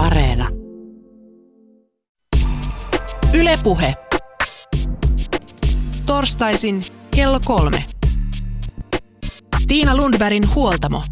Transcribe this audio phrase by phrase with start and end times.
[0.00, 0.48] Areena.
[3.34, 3.94] Ylepuhe.
[6.06, 7.84] Torstaisin kello kolme.
[9.68, 11.02] Tiina Lundbergin huoltamo.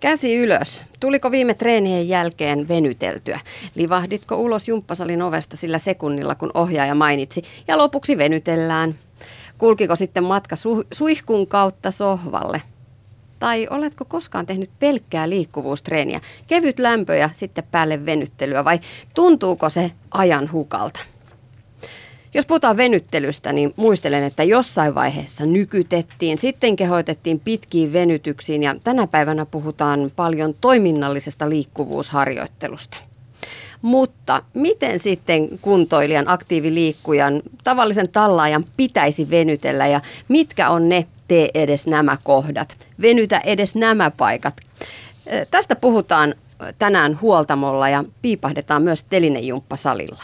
[0.00, 0.82] Käsi ylös.
[1.00, 3.40] Tuliko viime treenien jälkeen venyteltyä?
[3.74, 7.42] Livahditko ulos jumppasalin ovesta sillä sekunnilla, kun ohjaaja mainitsi?
[7.68, 8.94] Ja lopuksi venytellään.
[9.58, 12.62] Kulkiko sitten matka su- suihkun kautta sohvalle?
[13.42, 16.20] Tai oletko koskaan tehnyt pelkkää liikkuvuustreeniä?
[16.46, 18.80] Kevyt lämpö ja sitten päälle venyttelyä vai
[19.14, 21.00] tuntuuko se ajan hukalta?
[22.34, 29.06] Jos puhutaan venyttelystä, niin muistelen, että jossain vaiheessa nykytettiin, sitten kehoitettiin pitkiin venytyksiin ja tänä
[29.06, 32.96] päivänä puhutaan paljon toiminnallisesta liikkuvuusharjoittelusta.
[33.82, 41.86] Mutta miten sitten kuntoilijan, aktiiviliikkujan, tavallisen tallaajan pitäisi venytellä ja mitkä on ne tee edes
[41.86, 44.56] nämä kohdat, venytä edes nämä paikat?
[45.50, 46.34] Tästä puhutaan
[46.78, 50.22] tänään huoltamolla ja piipahdetaan myös telinejumppasalilla.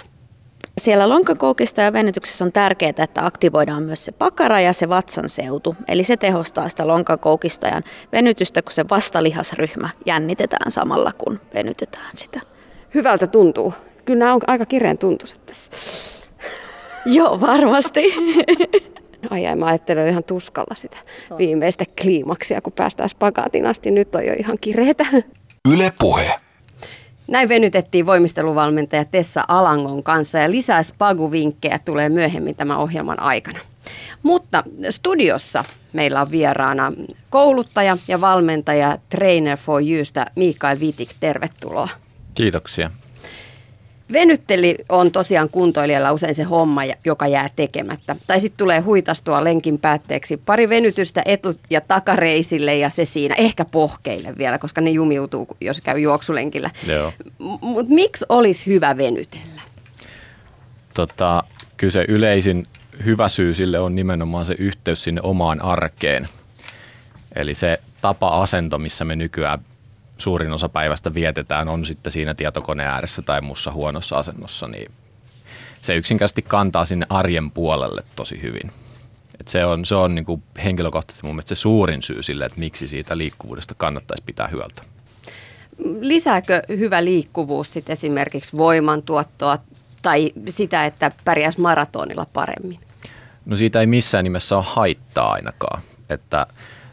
[0.79, 5.77] Siellä lonkakoukista ja venytyksessä on tärkeää, että aktivoidaan myös se pakara ja se vatsan seutu.
[5.89, 7.81] Eli se tehostaa sitä lonkakoukista ja
[8.13, 12.41] venytystä, kun se vastalihasryhmä jännitetään samalla, kun venytetään sitä.
[12.95, 13.75] Hyvältä tuntuu.
[14.05, 15.71] Kyllä nämä on aika kireen tuntuiset tässä.
[17.07, 18.03] Joo, varmasti.
[19.31, 20.97] Ai ai, mä ajattelen ihan tuskalla sitä
[21.39, 23.91] viimeistä kliimaksia, kun päästään spagaatin asti.
[23.91, 25.07] Nyt on jo ihan kireetä.
[25.73, 26.41] Yle Puhe.
[27.29, 33.59] Näin venytettiin voimisteluvalmentaja Tessa Alangon kanssa ja lisää spagu-vinkkejä tulee myöhemmin tämän ohjelman aikana.
[34.23, 36.93] Mutta studiossa meillä on vieraana
[37.31, 41.11] kouluttaja ja valmentaja Trainer for Youstä Mikael Vitik.
[41.21, 41.89] Tervetuloa.
[42.35, 42.91] Kiitoksia.
[44.13, 48.17] Venytteli on tosiaan kuntoilijalla usein se homma, joka jää tekemättä.
[48.27, 53.35] Tai sitten tulee huitastua lenkin päätteeksi pari venytystä etu- ja takareisille ja se siinä.
[53.39, 56.71] Ehkä pohkeille vielä, koska ne jumiutuu, jos käy juoksulenkillä.
[57.61, 59.63] Mutta miksi olisi hyvä venytellä?
[60.95, 61.45] Tota,
[61.77, 62.67] kyllä se yleisin
[63.05, 66.29] hyvä syy sille on nimenomaan se yhteys sinne omaan arkeen.
[67.37, 69.59] Eli se tapa-asento, missä me nykyään
[70.19, 74.93] suurin osa päivästä vietetään, on sitten siinä tietokoneen ääressä tai muussa huonossa asennossa, niin
[75.83, 78.71] se yksinkertaisesti kantaa sinne arjen puolelle tosi hyvin.
[79.41, 82.61] Et se on, se on niin kuin henkilökohtaisesti mun mielestä se suurin syy sille, että
[82.61, 84.83] miksi siitä liikkuvuudesta kannattaisi pitää hyöltä.
[86.01, 89.59] Lisääkö hyvä liikkuvuus sit esimerkiksi voimantuottoa
[90.03, 92.81] tai sitä, että pärjäisi maratonilla paremmin?
[93.47, 95.83] No siitä ei missään nimessä ole haittaa ainakaan.
[96.09, 96.47] Että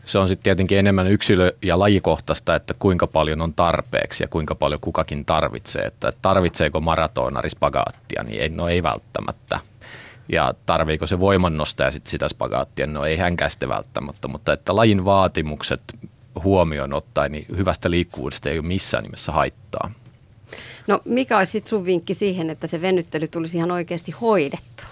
[0.06, 4.56] se on sitten tietenkin enemmän yksilö- ja lajikohtaista, että kuinka paljon on tarpeeksi ja kuinka
[4.56, 5.86] paljon kukakin tarvitsee.
[5.86, 9.60] Että tarvitseeko maratonari spagaattia, niin ei, no ei välttämättä.
[10.30, 15.06] Ja tarviiko se voimannostaja sitten sitä spagaattia, no ei hänkään sitten välttämättä, mutta että lajin
[15.06, 15.84] vaatimukset
[16.44, 19.92] huomioon ottaen, niin hyvästä liikkuvuudesta ei ole missään nimessä haittaa.
[20.88, 24.88] No mikä olisi sitten sun vinkki siihen, että se venyttely tulisi ihan oikeasti hoidettua?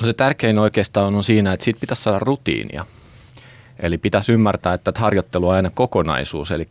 [0.00, 2.86] No se tärkein oikeastaan on siinä, että siitä pitäisi saada rutiinia.
[3.82, 6.68] Eli pitäisi ymmärtää, että harjoittelu on aina kokonaisuus, eli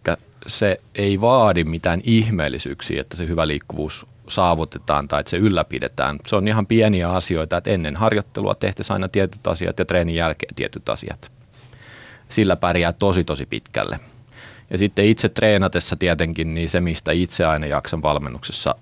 [0.47, 6.19] se ei vaadi mitään ihmeellisyyksiä, että se hyvä liikkuvuus saavutetaan tai että se ylläpidetään.
[6.27, 10.55] Se on ihan pieniä asioita, että ennen harjoittelua tehtäisiin aina tietyt asiat ja treenin jälkeen
[10.55, 11.31] tietyt asiat.
[12.29, 13.99] Sillä pärjää tosi tosi pitkälle.
[14.69, 18.75] Ja sitten itse treenatessa tietenkin, niin se mistä itse aina jaksan valmennuksessa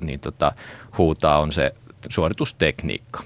[0.00, 0.52] niin tota,
[0.98, 1.74] huutaa on se
[2.08, 3.22] suoritustekniikka.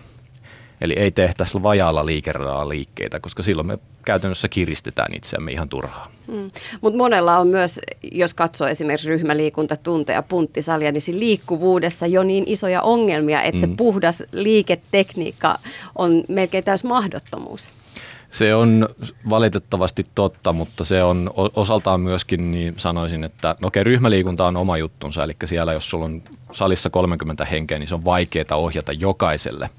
[0.81, 6.11] Eli ei tehtäisi vajaalla liikeradalla liikkeitä, koska silloin me käytännössä kiristetään itseämme ihan turhaan.
[6.29, 6.51] Mm.
[6.81, 7.81] Mutta monella on myös,
[8.13, 13.71] jos katsoo esimerkiksi ryhmäliikuntatunteja, punttisalia, niin siinä liikkuvuudessa jo niin isoja ongelmia, että mm.
[13.71, 15.59] se puhdas liiketekniikka
[15.99, 17.71] on melkein täys mahdottomuus.
[18.31, 18.89] Se on
[19.31, 24.79] valitettavasti totta, mutta se on osaltaan myöskin, niin sanoisin, että no okei, ryhmäliikunta on oma
[24.79, 29.71] juttunsa, eli siellä jos sulla on salissa 30 henkeä, niin se on vaikeaa ohjata jokaiselle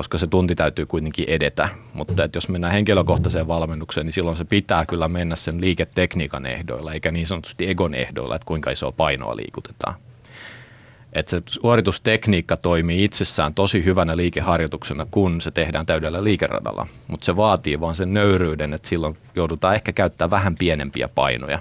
[0.00, 1.68] koska se tunti täytyy kuitenkin edetä.
[1.92, 6.92] Mutta että jos mennään henkilökohtaiseen valmennukseen, niin silloin se pitää kyllä mennä sen liiketekniikan ehdoilla,
[6.92, 9.94] eikä niin sanotusti egon ehdoilla, että kuinka isoa painoa liikutetaan.
[11.12, 16.86] Että se suoritustekniikka toimii itsessään tosi hyvänä liikeharjoituksena, kun se tehdään täydellä liikeradalla.
[17.08, 21.58] Mutta se vaatii vaan sen nöyryyden, että silloin joudutaan ehkä käyttää vähän pienempiä painoja.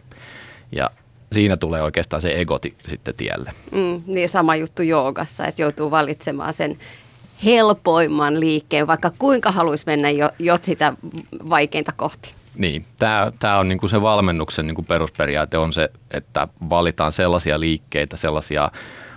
[0.72, 0.90] Ja
[1.32, 3.52] siinä tulee oikeastaan se egoti sitten tielle.
[3.72, 6.78] Mm, niin sama juttu joogassa, että joutuu valitsemaan sen
[7.46, 10.94] helpoimman liikkeen, vaikka kuinka haluaisi mennä jo, jo sitä
[11.50, 12.34] vaikeinta kohti.
[12.56, 17.12] Niin, tämä, tämä on niin kuin se valmennuksen niin kuin perusperiaate on se, että valitaan
[17.12, 18.72] sellaisia liikkeitä, sellaisia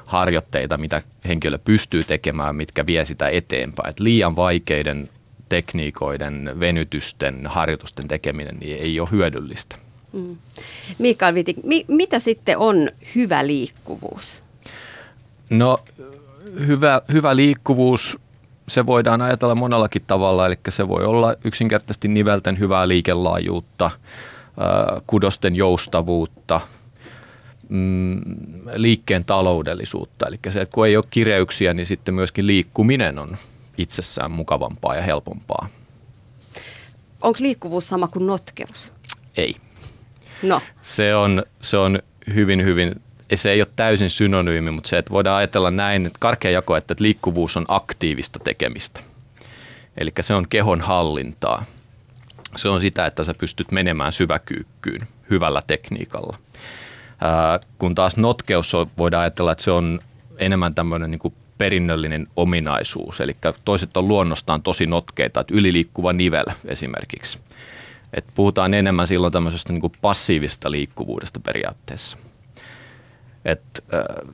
[0.07, 3.91] harjoitteita, mitä henkilö pystyy tekemään, mitkä vie sitä eteenpäin.
[3.91, 5.09] Et liian vaikeiden
[5.49, 9.77] tekniikoiden, venytysten, harjoitusten tekeminen niin ei ole hyödyllistä.
[10.13, 10.37] Mm.
[10.99, 14.43] Mikael Vitik, mi- mitä sitten on hyvä liikkuvuus?
[15.51, 15.79] No
[16.67, 18.19] hyvä, hyvä liikkuvuus,
[18.69, 23.91] se voidaan ajatella monellakin tavalla, eli se voi olla yksinkertaisesti nivelten hyvää liikelaajuutta,
[25.07, 26.61] kudosten joustavuutta,
[27.69, 28.21] mm,
[28.75, 30.27] liikkeen taloudellisuutta.
[30.27, 33.37] Eli se, että kun ei ole kireyksiä, niin sitten myöskin liikkuminen on
[33.79, 35.69] itsessään mukavampaa ja helpompaa.
[37.23, 38.93] Onko liikkuvuus sama kuin notkeus?
[39.37, 39.55] Ei.
[40.43, 40.61] No.
[40.83, 41.99] Se on, se on
[42.35, 43.03] hyvin, hyvin,
[43.37, 46.95] se ei ole täysin synonyymi, mutta se, että voidaan ajatella näin, että karkea jako, että
[46.99, 49.01] liikkuvuus on aktiivista tekemistä.
[49.99, 51.65] Eli se on kehon hallintaa.
[52.57, 56.37] Se on sitä, että sä pystyt menemään syväkyykkyyn hyvällä tekniikalla.
[57.21, 59.99] Ää, kun taas notkeus on, voidaan ajatella, että se on
[60.39, 63.21] enemmän tämmöinen niin kuin perinnöllinen ominaisuus.
[63.21, 67.39] Eli toiset on luonnostaan tosi notkeita, että yliliikkuva nivel esimerkiksi.
[68.15, 72.19] Et puhutaan enemmän silloin tämmöisestä niin kuin passiivista liikkuvuudesta periaatteessa.
[73.45, 73.63] Et,
[73.95, 74.33] äh,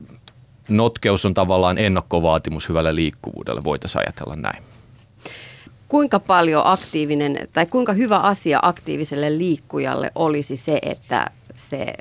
[0.68, 4.62] notkeus on tavallaan ennakkovaatimus hyvälle liikkuvuudelle, voitaisiin ajatella näin.
[5.88, 11.94] Kuinka paljon aktiivinen tai kuinka hyvä asia aktiiviselle liikkujalle olisi se, että se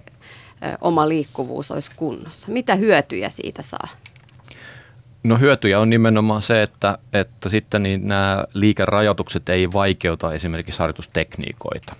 [0.81, 2.51] oma liikkuvuus olisi kunnossa?
[2.51, 3.87] Mitä hyötyjä siitä saa?
[5.23, 11.95] No hyötyjä on nimenomaan se, että, että sitten niin nämä liikerajoitukset ei vaikeuta esimerkiksi harjoitustekniikoita.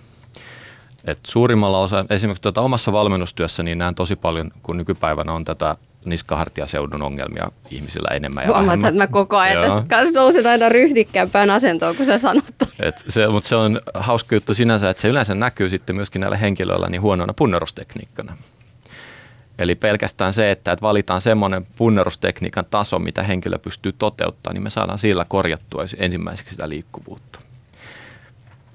[1.05, 5.75] Et suurimmalla osa, esimerkiksi tuota omassa valmennustyössä, niin näen tosi paljon, kun nykypäivänä on tätä
[6.05, 11.95] niskahartiaseudun ongelmia ihmisillä enemmän ja Huomaat, että mä koko ajan tässä nousen aina ryhdikkäämpään asentoon,
[11.95, 12.45] kun sä sanot
[12.79, 16.37] Et se, mutta se on hauska juttu sinänsä, että se yleensä näkyy sitten myöskin näillä
[16.37, 18.37] henkilöillä niin huonona punnerustekniikkana.
[19.59, 24.99] Eli pelkästään se, että valitaan semmoinen punnerustekniikan taso, mitä henkilö pystyy toteuttamaan, niin me saadaan
[24.99, 27.39] sillä korjattua ensimmäiseksi sitä liikkuvuutta.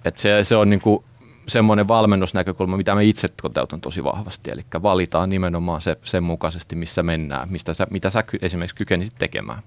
[0.05, 1.05] Et se, se on niinku
[1.49, 4.51] semmoinen valmennusnäkökulma, mitä me itse toteutan tosi vahvasti.
[4.51, 9.63] Eli valitaan nimenomaan se, sen mukaisesti, missä mennään, mistä sä, mitä sä esimerkiksi kykenisit tekemään.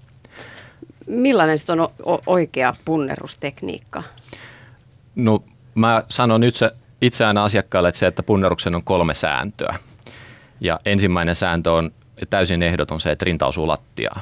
[1.08, 1.58] Millainen
[2.04, 4.04] on oikea punnerustekniikka?
[5.16, 5.44] No
[5.76, 9.76] mä sanon nyt se itse aina asiakkaalle, että se, että punneruksen on kolme sääntöä.
[10.60, 11.92] Ja ensimmäinen sääntö on
[12.30, 14.22] täysin ehdoton se, että rinta osuu lattiaan.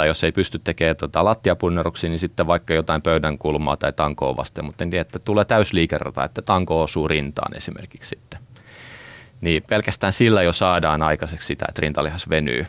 [0.00, 4.36] Tai jos ei pysty tekemään tuota lattiapunneruksia, niin sitten vaikka jotain pöydän kulmaa tai tankoa
[4.36, 8.40] vasten, mutta tiedä, että tulee täysliikerata, että tanko osuu rintaan esimerkiksi sitten.
[9.40, 12.66] Niin pelkästään sillä jo saadaan aikaiseksi sitä, että rintalihas venyy.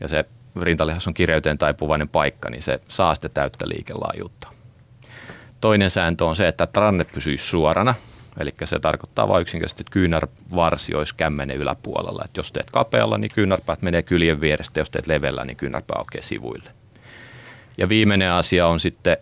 [0.00, 0.24] Ja se
[0.60, 4.48] rintalihas on kireyteen taipuvainen paikka, niin se saa sitten täyttä liikelaajuutta.
[5.60, 7.94] Toinen sääntö on se, että ranne pysyy suorana–
[8.40, 12.22] Eli se tarkoittaa vain yksinkertaisesti, että kyynärvarsi olisi kämmenen yläpuolella.
[12.24, 16.22] Että jos teet kapealla, niin kyynärpäät menee kyljen vierestä, jos teet levellä, niin kyynärpää aukeaa
[16.22, 16.70] sivuille.
[17.78, 19.16] Ja viimeinen asia on sitten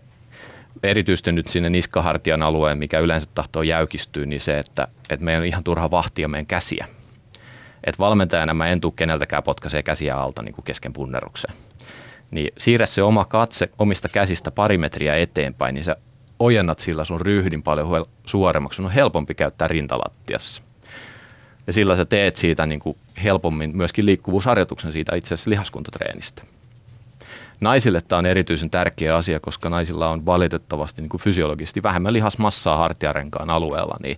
[0.83, 5.47] erityisesti nyt sinne niskahartian alueen, mikä yleensä tahtoo jäykistyä, niin se, että, että meidän on
[5.47, 6.85] ihan turha vahtia meidän käsiä.
[7.83, 11.55] Että valmentajana mä en tule keneltäkään potkaisee käsiä alta niin kuin kesken punneruksen.
[12.31, 15.95] Niin siirrä se oma katse omista käsistä pari metriä eteenpäin, niin se
[16.41, 18.75] ojennat sillä sun ryhdin paljon suoremmaksi.
[18.75, 20.61] Sun on helpompi käyttää rintalattiassa.
[21.67, 26.43] Ja sillä sä teet siitä niin kuin helpommin myöskin liikkuvuusharjoituksen siitä itse asiassa lihaskuntatreenistä.
[27.59, 32.77] Naisille tämä on erityisen tärkeä asia, koska naisilla on valitettavasti niin kuin fysiologisesti vähemmän lihasmassaa
[32.77, 34.17] hartiarenkaan alueella, niin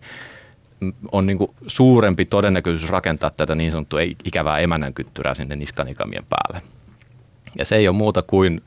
[1.11, 6.62] on niin kuin suurempi todennäköisyys rakentaa tätä niin sanottua ikävää emännän kyttyrää sinne niskanikamien päälle.
[7.57, 8.62] Ja se ei ole muuta kuin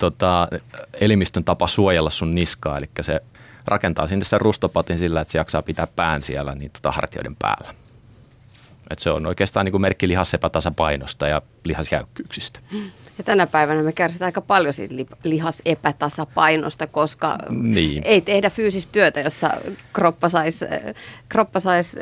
[0.00, 0.48] tota,
[0.92, 3.20] elimistön tapa suojella sun niskaa, eli se
[3.64, 7.74] rakentaa sinne sen rustopatin sillä, että se jaksaa pitää pään siellä niin tota, hartioiden päällä.
[8.90, 12.60] Et se on oikeastaan niin kuin merkki lihasepätasapainosta ja lihasjäykkyyksistä.
[13.18, 18.02] Ja tänä päivänä me kärsitään aika paljon siitä lihasepätasapainosta, koska niin.
[18.04, 19.50] ei tehdä fyysistä työtä, jossa
[19.92, 20.64] kroppa saisi
[21.28, 21.96] kroppa sais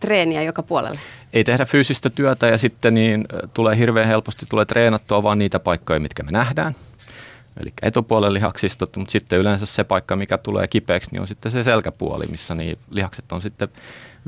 [0.00, 0.98] treeniä joka puolelle.
[1.32, 6.00] Ei tehdä fyysistä työtä ja sitten niin tulee hirveän helposti tulee treenattua vaan niitä paikkoja,
[6.00, 6.74] mitkä me nähdään–
[7.60, 11.62] eli etupuolen lihaksistot, mutta sitten yleensä se paikka, mikä tulee kipeäksi, niin on sitten se
[11.62, 13.68] selkäpuoli, missä niin lihakset on sitten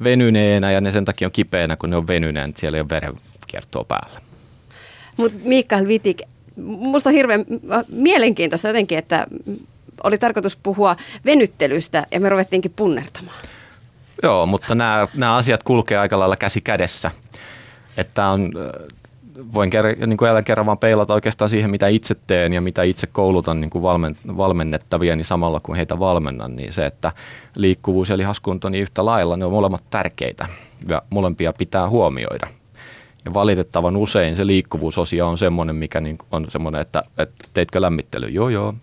[0.05, 2.89] venyneenä ja ne sen takia on kipeänä, kun ne on venyneen, että siellä ei ole
[2.89, 4.21] verenkiertoa päällä.
[5.17, 6.23] Mutta Mikael Vitik,
[6.57, 7.45] musta on hirveän
[7.89, 9.27] mielenkiintoista jotenkin, että
[10.05, 13.41] oli tarkoitus puhua venyttelystä ja me ruvettiinkin punnertamaan.
[14.23, 17.11] Joo, mutta nämä, nämä asiat kulkee aika lailla käsi kädessä.
[17.97, 18.53] Että on
[19.55, 22.83] voin ker- niin kuin jälleen kerran vaan peilata oikeastaan siihen, mitä itse teen ja mitä
[22.83, 27.13] itse koulutan niin kuin valmen, valmennettavia, niin samalla kun heitä valmennan, niin se, että
[27.57, 30.47] liikkuvuus ja lihaskunto niin yhtä lailla, ne on molemmat tärkeitä
[30.89, 32.47] ja molempia pitää huomioida.
[33.25, 38.29] Ja valitettavan usein se liikkuvuusosio on semmoinen, mikä niin on semmoinen, että, että teitkö lämmittely?
[38.29, 38.75] Joo, joo.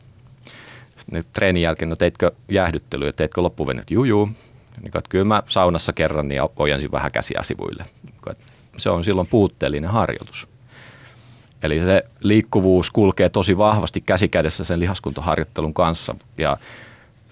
[0.98, 3.92] Sitten treenin jälkeen, no teitkö jäähdyttelyä, teitkö loppuvenyt?
[3.92, 4.30] Juu, juu.
[4.82, 7.86] Niin, kyllä mä saunassa kerran niin ojensin vähän käsiä sivuille.
[8.04, 8.36] Niin,
[8.80, 10.48] se on silloin puutteellinen harjoitus.
[11.64, 16.58] Eli se liikkuvuus kulkee tosi vahvasti käsikädessä sen lihaskuntoharjoittelun kanssa ja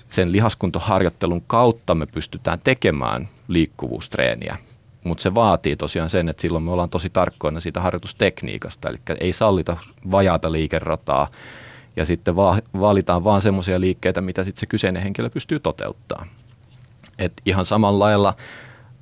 [0.08, 4.58] sen lihaskuntoharjoittelun kautta me pystytään tekemään liikkuvuustreeniä.
[5.04, 9.34] Mutta se vaatii tosiaan sen, että silloin me ollaan tosi tarkkoina siitä harjoitustekniikasta, eli ei
[9.34, 9.77] sallita
[10.12, 11.27] vajaata liikerataa
[11.96, 16.27] ja sitten va- valitaan vaan semmoisia liikkeitä, mitä sitten se kyseinen henkilö pystyy toteuttamaan.
[17.20, 18.34] Et ihan samalla lailla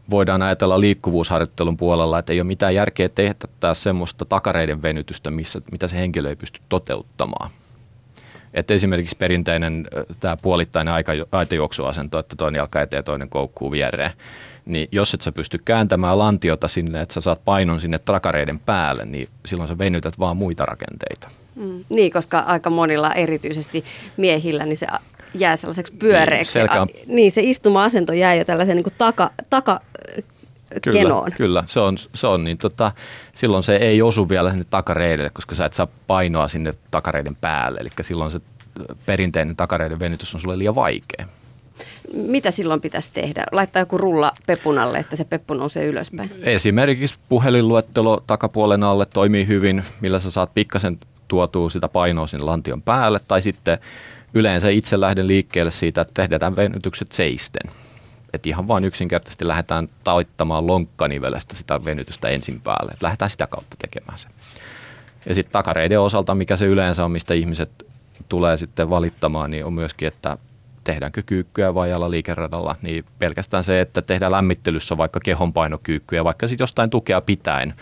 [0.10, 5.62] voidaan ajatella liikkuvuusharjoittelun puolella, että ei ole mitään järkeä tehdä taas semmoista takareiden venytystä, missä,
[5.72, 7.50] mitä se henkilö ei pysty toteuttamaan.
[8.54, 9.88] Että esimerkiksi perinteinen
[10.20, 14.12] tämä puolittainen aika, aitajuoksuasento, että toinen jalka eteen ja toinen koukkuu viereen,
[14.66, 19.06] niin jos et sä pysty kääntämään lantiota sinne, että sä saat painon sinne takareiden päälle,
[19.06, 21.30] niin silloin sä venytät vaan muita rakenteita.
[21.56, 23.84] Mm, niin, koska aika monilla erityisesti
[24.18, 24.88] miehillä, niin se
[25.40, 26.60] jää sellaiseksi pyöreäksi.
[26.60, 26.88] Niin, on...
[27.08, 29.82] niin se istuma-asento jää jo tällaisen niin taka, taka
[30.82, 31.32] Kyllä, kenoon.
[31.38, 31.64] kyllä.
[31.68, 32.92] Se on, se on niin tota,
[33.36, 37.80] silloin se ei osu vielä sinne takareidelle, koska sä et saa painoa sinne takareiden päälle.
[37.80, 38.40] Eli silloin se
[39.06, 41.26] perinteinen takareiden venytys on sulle liian vaikea.
[42.14, 43.44] Mitä silloin pitäisi tehdä?
[43.52, 46.32] Laittaa joku rulla pepunalle, että se peppu nousee ylöspäin?
[46.44, 52.82] Esimerkiksi puhelinluettelo takapuolen alle toimii hyvin, millä sä saat pikkasen tuotua sitä painoa sinne lantion
[52.82, 53.20] päälle.
[53.28, 53.78] Tai sitten
[54.36, 57.72] yleensä itse lähden liikkeelle siitä, että tehdään venytykset seisten.
[58.34, 62.92] Että ihan vain yksinkertaisesti lähdetään taittamaan lonkkanivelestä sitä venytystä ensin päälle.
[62.92, 64.28] Että lähdetään sitä kautta tekemään se.
[65.26, 67.86] Ja sitten takareiden osalta, mikä se yleensä on, mistä ihmiset
[68.30, 70.38] tulee sitten valittamaan, niin on myöskin, että
[70.84, 76.90] tehdäänkö kyykkyä vajalla liikeradalla, niin pelkästään se, että tehdään lämmittelyssä vaikka kehonpainokyykkyä, vaikka sitten jostain
[76.90, 77.74] tukea pitäen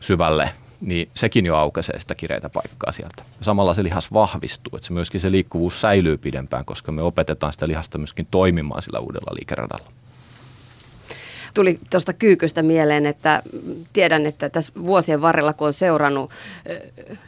[0.00, 0.50] syvälle,
[0.84, 3.22] niin sekin jo aukaisee sitä kireitä paikkaa sieltä.
[3.40, 7.68] Samalla se lihas vahvistuu, että se myöskin se liikkuvuus säilyy pidempään, koska me opetetaan sitä
[7.68, 9.92] lihasta myöskin toimimaan sillä uudella liikeradalla
[11.54, 13.42] tuli tuosta kyykystä mieleen, että
[13.92, 16.30] tiedän, että tässä vuosien varrella, kun on seurannut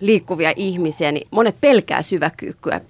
[0.00, 2.80] liikkuvia ihmisiä, niin monet pelkää syväkyykkyä,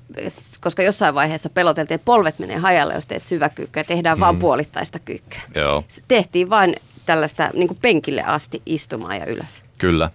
[0.61, 4.21] koska jossain vaiheessa peloteltiin, että polvet menee hajalle, jos teet syväkyykkyä, tehdään mm.
[4.21, 5.41] vaan puolittaista kyykkyä.
[5.55, 5.85] Joo.
[6.09, 9.63] Tehtiin vain tällaista niin penkille asti istumaan ja ylös.
[9.79, 10.11] Kyllä.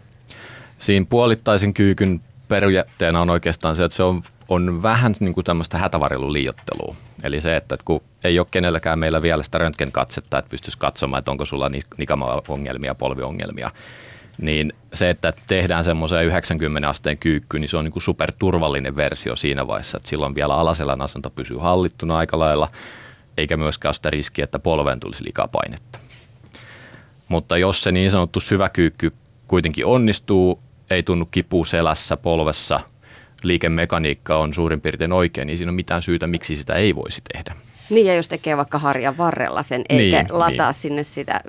[0.81, 5.77] Siinä puolittaisen kyykyn periaatteena on oikeastaan se, että se on, on vähän niin kuin tämmöistä
[5.77, 6.95] hätävarjelun liiottelua.
[7.23, 11.31] Eli se, että kun ei ole kenelläkään meillä vielä sitä röntgenkatsetta, että pystyisi katsomaan, että
[11.31, 13.71] onko sulla nikama-ongelmia, polviongelmia,
[14.37, 19.35] niin se, että tehdään semmoiseen 90 asteen kyykky, niin se on niin kuin superturvallinen versio
[19.35, 22.71] siinä vaiheessa, että silloin vielä alaselän asento pysyy hallittuna aika lailla,
[23.37, 25.99] eikä myöskään ole sitä riskiä, että polveen tulisi likapainetta.
[27.27, 29.13] Mutta jos se niin sanottu syväkyykky
[29.47, 30.59] kuitenkin onnistuu,
[30.91, 32.79] ei tunnu kipu selässä, polvessa,
[33.43, 37.55] liikemekaniikka on suurin piirtein oikein, niin siinä on mitään syytä, miksi sitä ei voisi tehdä.
[37.89, 40.73] Niin ja jos tekee vaikka harjan varrella sen, eikä niin, lataa niin.
[40.73, 41.41] sinne sitä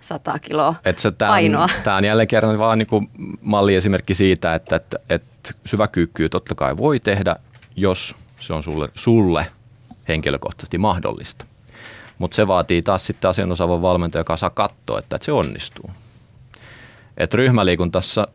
[0.00, 1.62] 100 kiloa et se, tämä painoa.
[1.62, 3.10] On, tämä on jälleen kerran vaan niin kuin
[3.40, 7.36] malliesimerkki siitä, että, että, että syväkyykkyä totta kai voi tehdä,
[7.76, 9.46] jos se on sulle, sulle
[10.08, 11.44] henkilökohtaisesti mahdollista.
[12.18, 15.90] Mutta se vaatii taas sitten asianosaavan valmentaja, joka saa katsoa, että, että se onnistuu.
[17.20, 18.28] Et ryhmäliikuntassa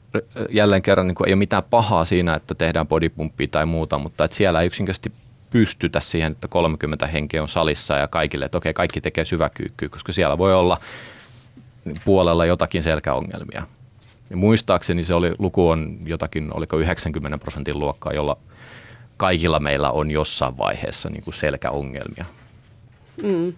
[0.50, 4.38] jälleen kerran niin ei ole mitään pahaa siinä, että tehdään bodypumppia tai muuta, mutta että
[4.38, 5.12] siellä ei yksinkertaisesti
[5.50, 10.12] pystytä siihen, että 30 henkeä on salissa ja kaikille, että okei, kaikki tekee syväkyykkyä, koska
[10.12, 10.80] siellä voi olla
[12.06, 13.68] puolella jotakin selkäongelmia.
[14.30, 18.38] Ja muistaakseni se oli, luku on jotakin, oliko 90 prosentin luokkaa, jolla
[19.18, 22.26] kaikilla meillä on jossain vaiheessa niin kuin selkäongelmia.
[23.24, 23.54] Mm.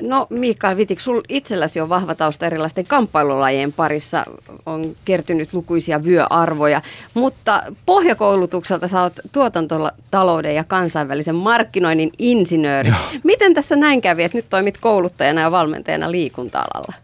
[0.00, 4.24] No Mikael Vitik, sul itselläsi on vahva tausta erilaisten kamppailulajien parissa,
[4.66, 6.82] on kertynyt lukuisia vyöarvoja,
[7.14, 12.88] mutta pohjakoulutukselta sä oot tuotantotalouden ja kansainvälisen markkinoinnin insinööri.
[12.88, 12.98] Joo.
[13.24, 16.94] Miten tässä näin kävi, että nyt toimit kouluttajana ja valmentajana liikunta-alalla?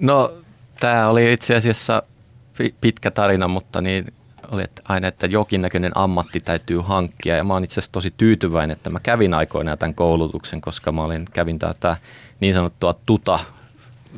[0.00, 0.32] No
[0.80, 2.02] tämä oli itse asiassa
[2.80, 4.12] pitkä tarina, mutta niin
[4.50, 8.76] oli että aina, että jokinnäköinen ammatti täytyy hankkia ja mä oon itse asiassa tosi tyytyväinen,
[8.76, 11.96] että mä kävin aikoinaan tämän koulutuksen, koska mä olin, kävin tätä
[12.40, 13.38] niin sanottua tuta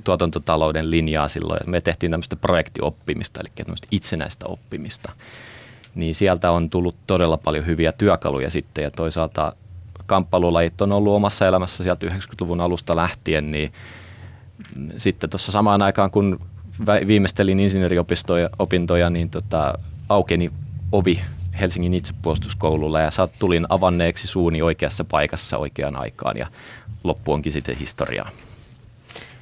[0.04, 1.60] tuotantotalouden linjaa silloin.
[1.66, 5.12] Me tehtiin tämmöistä projektioppimista, eli itsenäistä oppimista.
[5.94, 9.52] Niin sieltä on tullut todella paljon hyviä työkaluja sitten ja toisaalta
[10.06, 13.72] kamppailulajit on ollut omassa elämässä sieltä 90-luvun alusta lähtien, niin
[14.96, 16.40] sitten tuossa samaan aikaan, kun
[17.06, 20.50] viimeistelin insinööriopintoja, niin tota, aukeni
[20.92, 21.20] ovi
[21.60, 26.46] Helsingin itsepuolustuskoululla ja saat tulin avanneeksi suuni oikeassa paikassa oikeaan aikaan ja
[27.04, 28.30] loppu onkin sitten historiaa.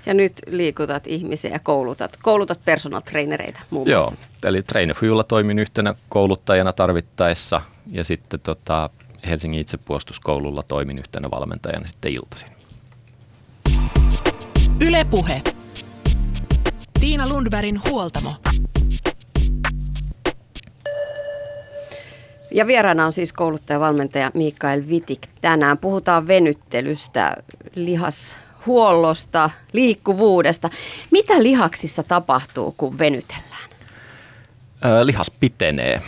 [0.06, 4.14] Ja nyt liikutat ihmisiä ja koulutat, koulutat personal trainereita muun muassa.
[4.14, 4.96] Joo, eli Trainer
[5.28, 8.90] toimin yhtenä kouluttajana tarvittaessa ja sitten tota
[9.26, 12.48] Helsingin itsepuolustuskoululla toimin yhtenä valmentajana sitten iltaisin.
[14.80, 15.42] Ylepuhe.
[17.00, 18.34] Tiina Lundbergin huoltamo.
[22.50, 25.26] Ja vieraana on siis kouluttaja-valmentaja Mikael Vitik.
[25.40, 27.36] Tänään puhutaan venyttelystä,
[27.74, 30.70] lihashuollosta, liikkuvuudesta.
[31.10, 33.70] Mitä lihaksissa tapahtuu, kun venytellään?
[35.02, 36.02] Lihas pitenee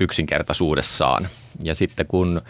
[0.00, 1.28] yksinkertaisuudessaan.
[1.62, 2.42] Ja sitten kun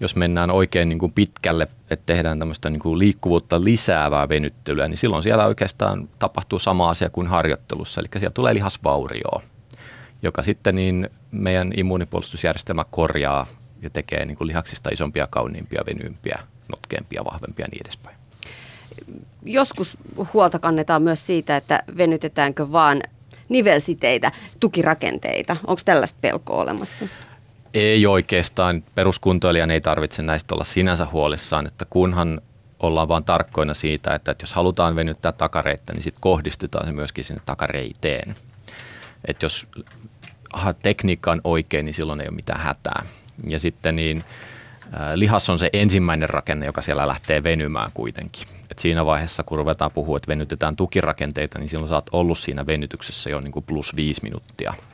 [0.00, 4.96] jos mennään oikein niin kuin pitkälle, että tehdään tämmöistä niin kuin liikkuvuutta lisäävää venyttelyä, niin
[4.96, 9.42] silloin siellä oikeastaan tapahtuu sama asia kuin harjoittelussa, eli siellä tulee lihasvaurioa,
[10.22, 13.46] joka sitten niin meidän immuunipuolustusjärjestelmä korjaa
[13.82, 18.16] ja tekee niin kuin lihaksista isompia, kauniimpia, venyympiä, notkeampia, vahvempia ja niin edespäin.
[19.44, 19.96] Joskus
[20.34, 23.02] huolta kannetaan myös siitä, että venytetäänkö vaan
[23.48, 25.56] nivelsiteitä, tukirakenteita.
[25.66, 27.06] Onko tällaista pelkoa olemassa?
[27.74, 28.84] Ei oikeastaan.
[28.94, 32.40] Peruskuntoilijan ei tarvitse näistä olla sinänsä huolissaan, että kunhan
[32.80, 37.24] ollaan vaan tarkkoina siitä, että, että jos halutaan venyttää takareittä, niin sitten kohdistetaan se myöskin
[37.24, 38.34] sinne takareiteen.
[39.24, 39.66] Että jos
[40.52, 43.02] aha, tekniikka on oikein, niin silloin ei ole mitään hätää.
[43.48, 44.24] Ja sitten niin
[45.14, 48.48] lihas on se ensimmäinen rakenne, joka siellä lähtee venymään kuitenkin.
[48.70, 52.66] Et siinä vaiheessa, kun ruvetaan puhua, että venytetään tukirakenteita, niin silloin sä oot ollut siinä
[52.66, 54.74] venytyksessä jo niin kuin plus viisi minuuttia–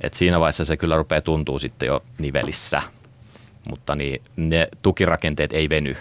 [0.00, 2.82] et siinä vaiheessa se kyllä rupeaa tuntuu sitten jo nivelissä,
[3.70, 5.96] mutta niin ne tukirakenteet ei veny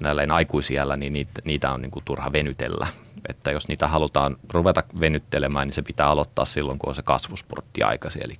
[0.00, 2.86] näillä aikuisiellä, niin niitä, niitä on niin kuin turha venytellä.
[3.28, 7.82] Että jos niitä halutaan ruveta venyttelemään, niin se pitää aloittaa silloin, kun on se kasvusportti
[7.82, 8.34] aikaisin, eli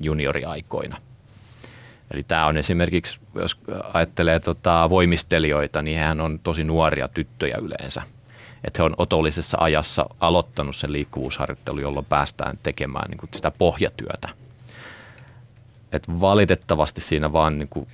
[0.00, 0.96] junioriaikoina.
[2.10, 3.60] Eli tämä on esimerkiksi, jos
[3.94, 8.02] ajattelee tota voimistelijoita, niin hän on tosi nuoria tyttöjä yleensä–
[8.64, 14.28] että he on otollisessa ajassa aloittanut sen liikkuvuusharjoittelu, jolloin päästään tekemään niin kuin sitä pohjatyötä.
[15.92, 17.88] Et valitettavasti siinä vaan niin kuin,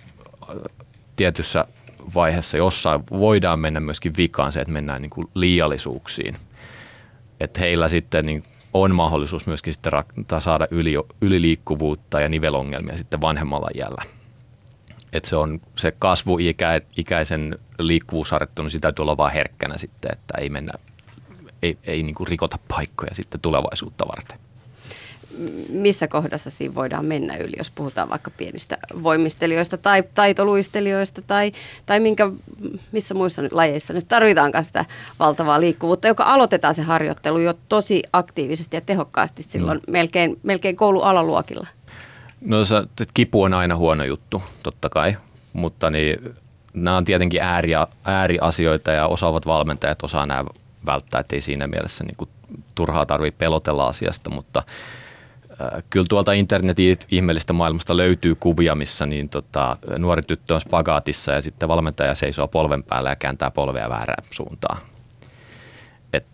[1.17, 1.65] tietyssä
[2.14, 6.37] vaiheessa jossain voidaan mennä myöskin vikaan se, että mennään niin kuin liiallisuuksiin.
[7.40, 8.42] Että heillä sitten niin
[8.75, 9.92] on mahdollisuus myöskin sitten
[10.39, 14.02] saada yli, yliliikkuvuutta ja nivelongelmia sitten vanhemmalla iällä
[15.13, 20.49] että se on se kasvuikäisen liikkuvuusharjoittelu, niin sitä täytyy olla vaan herkkänä sitten, että ei
[20.49, 20.73] mennä,
[21.63, 24.39] ei, ei niin kuin rikota paikkoja sitten tulevaisuutta varten.
[25.69, 31.52] Missä kohdassa siinä voidaan mennä yli, jos puhutaan vaikka pienistä voimistelijoista tai taitoluistelijoista tai,
[31.86, 32.30] tai minkä,
[32.93, 34.84] missä muissa lajeissa nyt tarvitaankaan sitä
[35.19, 39.93] valtavaa liikkuvuutta, joka aloitetaan se harjoittelu jo tosi aktiivisesti ja tehokkaasti silloin mm.
[39.93, 41.66] melkein, melkein koulualaluokilla?
[42.40, 42.76] No se,
[43.14, 45.16] kipu on aina huono juttu, totta kai,
[45.52, 46.34] mutta niin,
[46.75, 47.73] nämä on tietenkin ääri,
[48.04, 50.45] ääriasioita ja osaavat valmentajat osaa nämä
[50.86, 52.30] välttää, ettei siinä mielessä niin kuin,
[52.75, 54.62] turhaa tarvitse pelotella asiasta, mutta
[55.91, 61.43] kyllä tuolta internetin ihmeellistä maailmasta löytyy kuvia, missä niin, tota, nuori tyttö on spagaatissa ja
[61.43, 64.79] sitten valmentaja seisoo polven päällä ja kääntää polvea väärään suuntaan.
[66.13, 66.27] Et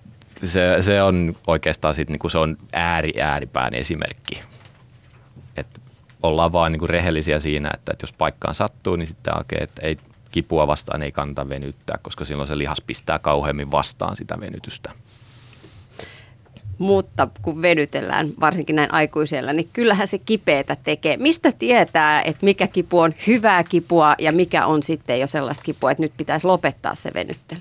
[0.42, 4.42] se, se on oikeastaan sit, niin se on ääri ääripään esimerkki.
[5.56, 5.80] Et
[6.22, 9.96] ollaan vaan niin rehellisiä siinä, että, että jos paikkaan sattuu, niin sitten okay, että ei
[10.30, 14.92] kipua vastaan ei kannata venyttää, koska silloin se lihas pistää kauheammin vastaan sitä venytystä.
[16.78, 21.16] Mutta kun venytellään, varsinkin näin aikuisella, niin kyllähän se kipeätä tekee.
[21.16, 25.90] Mistä tietää, että mikä kipu on hyvää kipua ja mikä on sitten jo sellaista kipua,
[25.90, 27.60] että nyt pitäisi lopettaa se venyttely?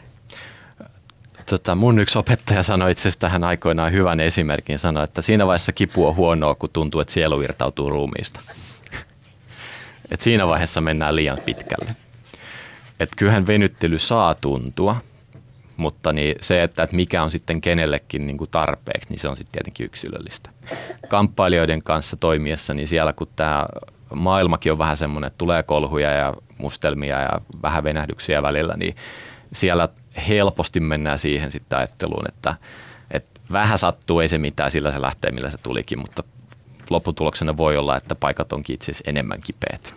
[1.49, 5.71] Tota, mun yksi opettaja sanoi itse asiassa tähän aikoinaan hyvän esimerkin, sanoi, että siinä vaiheessa
[5.71, 8.39] kipu on huonoa, kun tuntuu, että sielu irtautuu ruumiista.
[10.11, 11.95] Et siinä vaiheessa mennään liian pitkälle.
[12.99, 14.95] Et kyllähän venyttely saa tuntua,
[15.77, 19.37] mutta niin se, että, että mikä on sitten kenellekin niin kuin tarpeeksi, niin se on
[19.37, 20.49] sitten tietenkin yksilöllistä.
[21.07, 23.65] Kamppailijoiden kanssa toimiessa, niin siellä kun tämä
[24.13, 28.95] maailmakin on vähän semmoinen, että tulee kolhuja ja mustelmia ja vähän venähdyksiä välillä, niin
[29.53, 29.89] siellä
[30.27, 32.55] helposti mennään siihen sitten ajatteluun, että,
[33.11, 36.23] että vähän sattuu, ei se mitään, sillä se lähtee, millä se tulikin, mutta
[36.89, 39.95] lopputuloksena voi olla, että paikat onkin itse asiassa enemmän kipeät.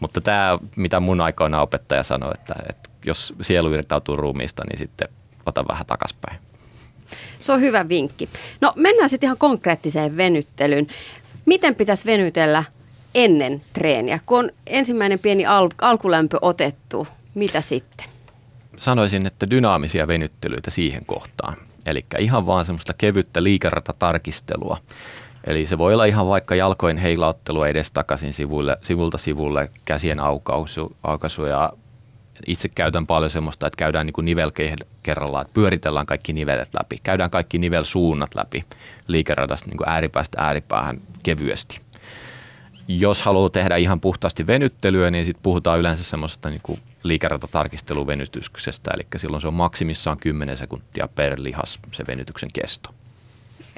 [0.00, 5.08] Mutta tämä, mitä mun aikoina opettaja sanoi, että, että jos sielu irtautuu ruumiista, niin sitten
[5.46, 6.38] ota vähän takaspäin.
[7.40, 8.28] Se on hyvä vinkki.
[8.60, 10.86] No mennään sitten ihan konkreettiseen venyttelyyn.
[11.46, 12.64] Miten pitäisi venytellä
[13.14, 14.20] ennen treeniä?
[14.26, 18.06] Kun on ensimmäinen pieni al- alkulämpö otettu, mitä sitten?
[18.76, 21.56] Sanoisin, että dynaamisia venyttelyitä siihen kohtaan.
[21.86, 24.78] Eli ihan vaan semmoista kevyttä liikerata-tarkistelua.
[25.46, 30.96] Eli se voi olla ihan vaikka jalkojen heilauttelu edes takaisin sivulle, sivulta sivulle, käsien aukaisu,
[31.02, 31.72] aukaisu ja
[32.46, 34.50] itse käytän paljon semmoista, että käydään niin nivel
[35.02, 38.64] kerrallaan, että pyöritellään kaikki nivelet läpi, käydään kaikki nivelsuunnat läpi
[39.08, 41.80] liikeradasta niin ääripäästä ääripäähän kevyesti.
[42.88, 49.40] jos haluaa tehdä ihan puhtaasti venyttelyä, niin sitten puhutaan yleensä semmoisesta niin liikeratatarkisteluvenytyksestä, eli silloin
[49.40, 52.90] se on maksimissaan 10 sekuntia per lihas se venytyksen kesto.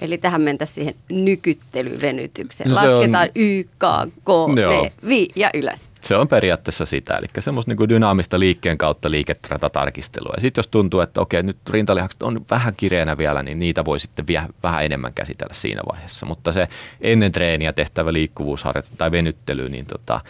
[0.01, 2.71] Eli tähän mentäisiin siihen nykyttelyvenytykseen.
[2.71, 3.85] No Lasketaan on, Y, K,
[4.25, 5.89] K, V, V ja ylös.
[6.01, 10.33] Se on periaatteessa sitä, eli semmoista niin dynaamista liikkeen kautta liiketratatarkistelua.
[10.37, 14.01] Ja sitten jos tuntuu, että okei, nyt rintalihakset on vähän kireänä vielä, niin niitä voi
[14.01, 16.27] sitten vielä vähän enemmän käsitellä siinä vaiheessa.
[16.27, 16.69] Mutta se
[17.01, 20.21] ennen treeniä tehtävä liikkuvuusharjoittelu tai venyttely, niin tota,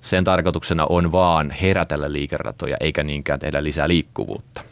[0.00, 4.69] sen tarkoituksena on vaan herätellä liikeratoja, eikä niinkään tehdä lisää liikkuvuutta.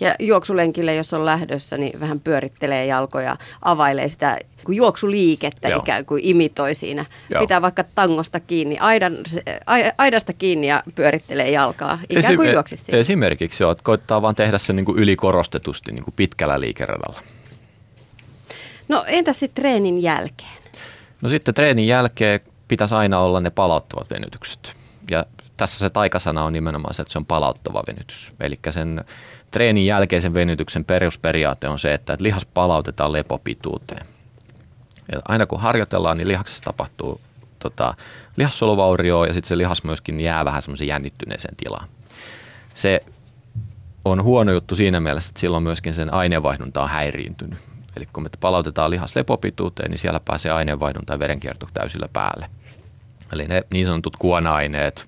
[0.00, 5.78] Ja juoksulenkille, jos on lähdössä, niin vähän pyörittelee jalkoja, availee sitä juoksuliikettä Joo.
[5.78, 7.04] ikään kuin imitoi siinä.
[7.30, 7.40] Joo.
[7.40, 9.16] Pitää vaikka tangosta kiinni, aidan,
[9.98, 12.98] aidasta kiinni ja pyörittelee jalkaa, ikään Esim- kuin juoksisi siinä.
[12.98, 17.22] Esimerkiksi joo, koittaa vaan tehdä se niin kuin ylikorostetusti niin kuin pitkällä liikeradalla.
[18.88, 20.60] No entä sitten treenin jälkeen?
[21.20, 24.74] No sitten treenin jälkeen pitäisi aina olla ne palauttavat venytykset.
[25.10, 28.32] Ja tässä se taikasana on nimenomaan se, että se on palauttava venytys.
[28.40, 29.04] Eli sen
[29.50, 34.06] treenin jälkeisen venytyksen perusperiaate on se, että lihas palautetaan lepopituuteen.
[35.12, 37.20] Ja aina kun harjoitellaan, niin lihaksessa tapahtuu
[37.58, 37.94] tota,
[38.36, 41.88] lihassoluvaurio ja sitten se lihas myöskin jää vähän semmoisen jännittyneeseen tilaan.
[42.74, 43.00] Se
[44.04, 47.58] on huono juttu siinä mielessä, että silloin myöskin sen aineenvaihdunta on häiriintynyt.
[47.96, 52.50] Eli kun me palautetaan lihas lepopituuteen, niin siellä pääsee aineenvaihdunta tai verenkierto täysillä päälle.
[53.32, 55.06] Eli ne niin sanotut kuona-aineet,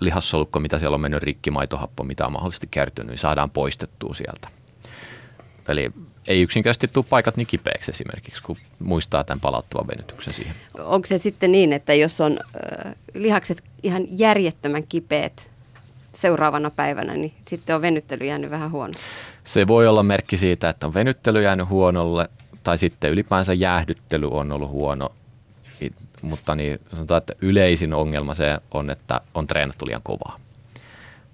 [0.00, 4.48] lihassolukko, mitä siellä on mennyt rikki, maitohappo, mitä on mahdollisesti kertynyt, niin saadaan poistettua sieltä.
[5.68, 5.92] Eli
[6.26, 10.54] ei yksinkertaisesti tule paikat niin kipeäksi esimerkiksi, kun muistaa tämän palauttavan venytyksen siihen.
[10.78, 12.38] Onko se sitten niin, että jos on
[12.86, 15.50] äh, lihakset ihan järjettömän kipeät
[16.14, 18.92] seuraavana päivänä, niin sitten on venyttely jäänyt vähän huono?
[19.44, 22.28] Se voi olla merkki siitä, että on venyttely jäänyt huonolle
[22.62, 25.12] tai sitten ylipäänsä jäähdyttely on ollut huono
[26.22, 30.38] mutta niin sanotaan, että yleisin ongelma se on, että on treenattu liian kovaa.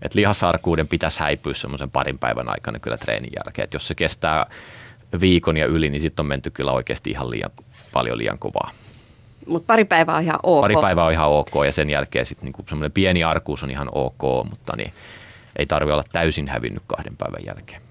[0.03, 3.65] Et lihasarkuuden pitäisi häipyä semmoisen parin päivän aikana kyllä treenin jälkeen.
[3.65, 4.47] Et jos se kestää
[5.21, 7.51] viikon ja yli, niin sitten on menty kyllä oikeasti ihan liian,
[7.93, 8.71] paljon liian kovaa.
[9.47, 10.61] Mutta pari päivää on ihan ok.
[10.61, 13.89] Pari päivää on ihan ok ja sen jälkeen sitten niinku semmoinen pieni arkuus on ihan
[13.93, 14.93] ok, mutta niin
[15.57, 17.83] ei tarvitse olla täysin hävinnyt kahden päivän jälkeen.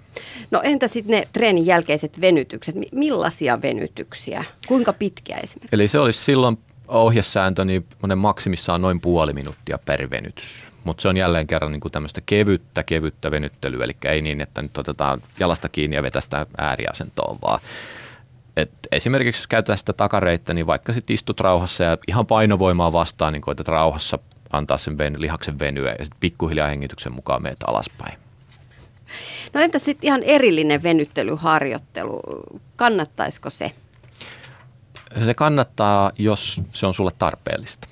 [0.52, 2.76] No entä sitten ne treenin jälkeiset venytykset?
[2.92, 4.44] Millaisia venytyksiä?
[4.68, 5.76] Kuinka pitkiä esimerkiksi?
[5.76, 6.58] Eli se olisi silloin
[6.88, 10.66] ohjesääntö, niin maksimissaan noin puoli minuuttia per venytys.
[10.84, 14.62] Mutta se on jälleen kerran niin kuin tämmöistä kevyttä, kevyttä venyttelyä, eli ei niin, että
[14.62, 17.60] nyt otetaan jalasta kiinni ja vetästään ääriasentoon, vaan
[18.58, 23.34] et esimerkiksi jos käytetään sitä takareittä, niin vaikka sitten istut rauhassa ja ihan painovoimaa vastaan,
[23.34, 24.20] niin koetat rauhassa
[24.52, 28.20] antaa sen ven, lihaksen venyä ja sitten pikkuhiljaa hengityksen mukaan meet alaspäin.
[29.54, 32.22] No entä sitten ihan erillinen venyttelyharjoittelu,
[32.76, 33.72] kannattaisiko se?
[35.26, 37.88] Se kannattaa, jos se on sulle tarpeellista.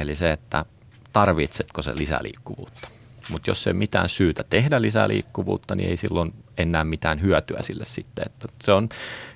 [0.00, 0.64] Eli se, että
[1.12, 2.88] tarvitsetko se lisäliikkuvuutta.
[3.30, 7.84] Mutta jos ei mitään syytä tehdä lisää liikkuvuutta, niin ei silloin enää mitään hyötyä sille
[7.84, 8.26] sitten.
[8.26, 8.88] Että se on,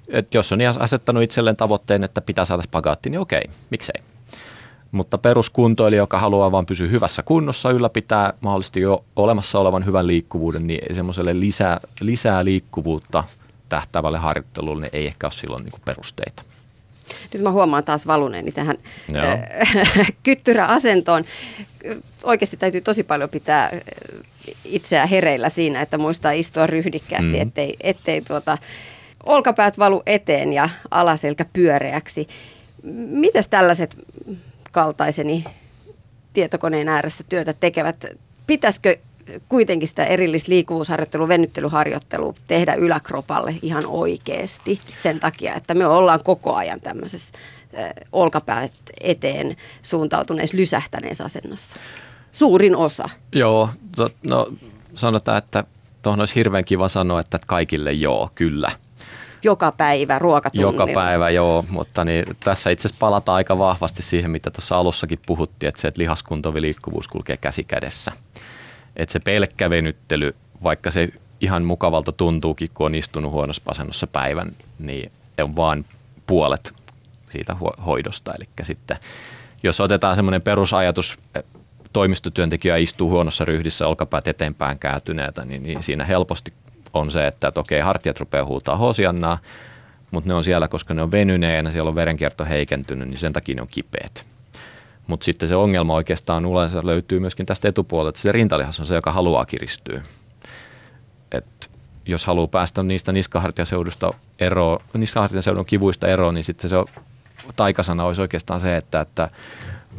[0.08, 4.02] että jos on asettanut itselleen tavoitteen, että pitää saada spagaatti, niin okei, miksei.
[4.92, 10.66] Mutta peruskuntoilija, joka haluaa vain pysyä hyvässä kunnossa, ylläpitää mahdollisesti jo olemassa olevan hyvän liikkuvuuden,
[10.66, 13.24] niin semmoiselle lisää, lisää liikkuvuutta
[13.68, 16.42] tähtävälle harjoittelulle niin ei ehkä ole silloin niin perusteita.
[17.32, 18.76] Nyt mä huomaan taas valuneeni tähän
[19.16, 21.24] äh, kyttyräasentoon.
[22.22, 23.70] Oikeasti täytyy tosi paljon pitää
[24.64, 27.40] itseä hereillä siinä, että muistaa istua ryhdikkäästi, mm.
[27.40, 28.58] ettei, ettei tuota,
[29.22, 32.28] olkapäät valu eteen ja alaselkä pyöreäksi.
[33.08, 33.96] Mitäs tällaiset
[34.72, 35.44] kaltaiseni
[36.32, 38.04] tietokoneen ääressä työtä tekevät,
[38.46, 38.96] pitäisikö
[39.48, 46.54] kuitenkin sitä erillistä liikkuvuusharjoittelua, venyttelyharjoittelua tehdä yläkropalle ihan oikeasti sen takia, että me ollaan koko
[46.54, 47.38] ajan tämmöisessä
[48.12, 51.76] olkapäät eteen suuntautuneessa lysähtäneessä asennossa.
[52.30, 53.08] Suurin osa.
[53.32, 54.52] Joo, to, no
[54.94, 55.64] sanotaan, että
[56.02, 58.72] tuohon olisi hirveän kiva sanoa, että kaikille joo, kyllä.
[59.42, 60.72] Joka päivä ruokatunnilla.
[60.72, 65.18] Joka päivä, joo, mutta niin, tässä itse asiassa palataan aika vahvasti siihen, mitä tuossa alussakin
[65.26, 68.12] puhuttiin, että se, että lihaskunto liikkuvuus kulkee käsi kädessä
[68.96, 71.08] että se pelkkä venyttely, vaikka se
[71.40, 75.84] ihan mukavalta tuntuukin, kun on istunut huonossa asennossa päivän, niin on vain
[76.26, 76.74] puolet
[77.28, 78.34] siitä hoidosta.
[78.34, 78.96] Eli sitten
[79.62, 81.18] jos otetaan semmoinen perusajatus,
[81.92, 86.52] toimistotyöntekijä istuu huonossa ryhdissä, olkapäät eteenpäin kääntyneitä, niin, niin siinä helposti
[86.94, 89.38] on se, että, että okei, hartiat rupeaa huutaa hosiannaa,
[90.10, 93.54] mutta ne on siellä, koska ne on venyneenä, siellä on verenkierto heikentynyt, niin sen takia
[93.54, 94.26] ne on kipeät.
[95.06, 98.94] Mutta sitten se ongelma oikeastaan yleensä löytyy myöskin tästä etupuolelta, että se rintalihas on se,
[98.94, 100.02] joka haluaa kiristyä.
[101.32, 101.70] Et
[102.06, 106.76] jos haluaa päästä niistä niskahartiaseudusta eroon, niskahartiaseudun kivuista eroon, niin sitten se
[107.56, 109.28] taikasana olisi oikeastaan se, että, että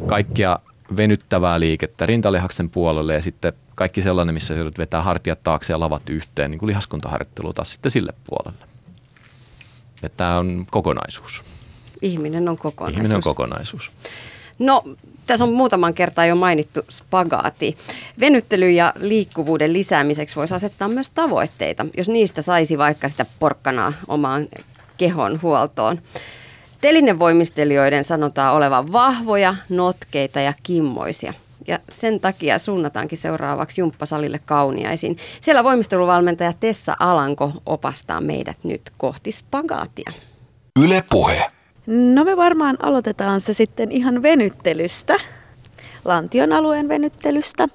[0.07, 0.59] kaikkia
[0.97, 6.09] venyttävää liikettä rintalihaksen puolelle ja sitten kaikki sellainen, missä joudut vetää hartiat taakse ja lavat
[6.09, 8.65] yhteen, niin kuin lihaskuntaharjoittelu taas sitten sille puolelle.
[10.03, 11.43] Että tämä on kokonaisuus.
[12.01, 12.97] Ihminen on kokonaisuus.
[12.97, 13.91] Ihminen on kokonaisuus.
[14.59, 14.83] No,
[15.25, 17.77] tässä on muutaman kertaa jo mainittu spagaati.
[18.19, 24.47] Venyttely ja liikkuvuuden lisäämiseksi voisi asettaa myös tavoitteita, jos niistä saisi vaikka sitä porkkanaa omaan
[24.97, 25.97] kehon huoltoon.
[26.81, 31.33] Telinevoimistelijoiden sanotaan olevan vahvoja, notkeita ja kimmoisia.
[31.67, 35.17] Ja sen takia suunnataankin seuraavaksi Jumppasalille kauniaisin.
[35.41, 40.11] Siellä voimisteluvalmentaja Tessa Alanko opastaa meidät nyt kohti spagaatia.
[40.79, 41.54] Yle Puhe.
[41.87, 45.19] No me varmaan aloitetaan se sitten ihan venyttelystä,
[46.05, 47.67] lantion alueen venyttelystä.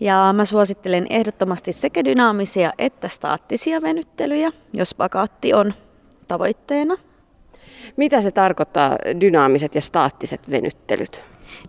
[0.00, 5.74] Ja mä suosittelen ehdottomasti sekä dynaamisia että staattisia venyttelyjä, jos pakaatti on
[6.28, 6.96] tavoitteena.
[7.96, 11.22] Mitä se tarkoittaa dynaamiset ja staattiset venyttelyt?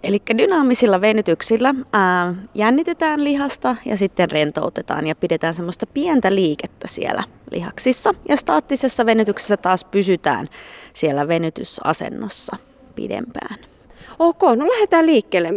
[0.03, 7.23] Eli dynaamisilla venytyksillä ää, jännitetään lihasta ja sitten rentoutetaan ja pidetään semmoista pientä liikettä siellä
[7.51, 8.11] lihaksissa.
[8.29, 10.49] Ja staattisessa venytyksessä taas pysytään
[10.93, 12.55] siellä venytysasennossa
[12.95, 13.59] pidempään.
[14.19, 15.49] Ok, no lähdetään liikkeelle.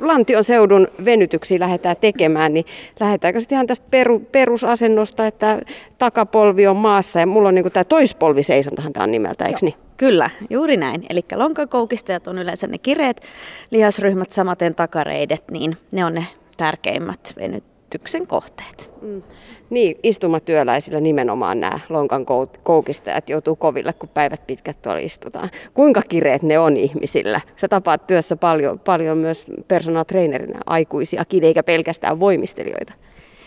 [0.00, 2.64] Lantion seudun venytyksiä lähdetään tekemään, niin
[3.00, 5.60] lähdetäänkö sitten ihan tästä peru, perusasennosta, että
[5.98, 9.74] takapolvi on maassa ja mulla on niin tämä toispolviseisontahan tämä on nimeltä, eikö niin?
[9.96, 11.06] Kyllä, juuri näin.
[11.10, 13.22] Eli lonkakoukistajat on yleensä ne kireet
[13.70, 18.90] lihasryhmät, samaten takareidet, niin ne on ne tärkeimmät venytyksen kohteet.
[19.02, 19.22] Mm.
[19.70, 22.26] Niin, istumatyöläisillä nimenomaan nämä lonkan
[22.62, 25.50] koukistajat joutuu koville, kun päivät pitkät tuolla istutaan.
[25.74, 27.40] Kuinka kireet ne on ihmisillä?
[27.56, 32.92] Sä tapaat työssä paljon, paljon myös personal trainerina aikuisiakin, eikä pelkästään voimistelijoita.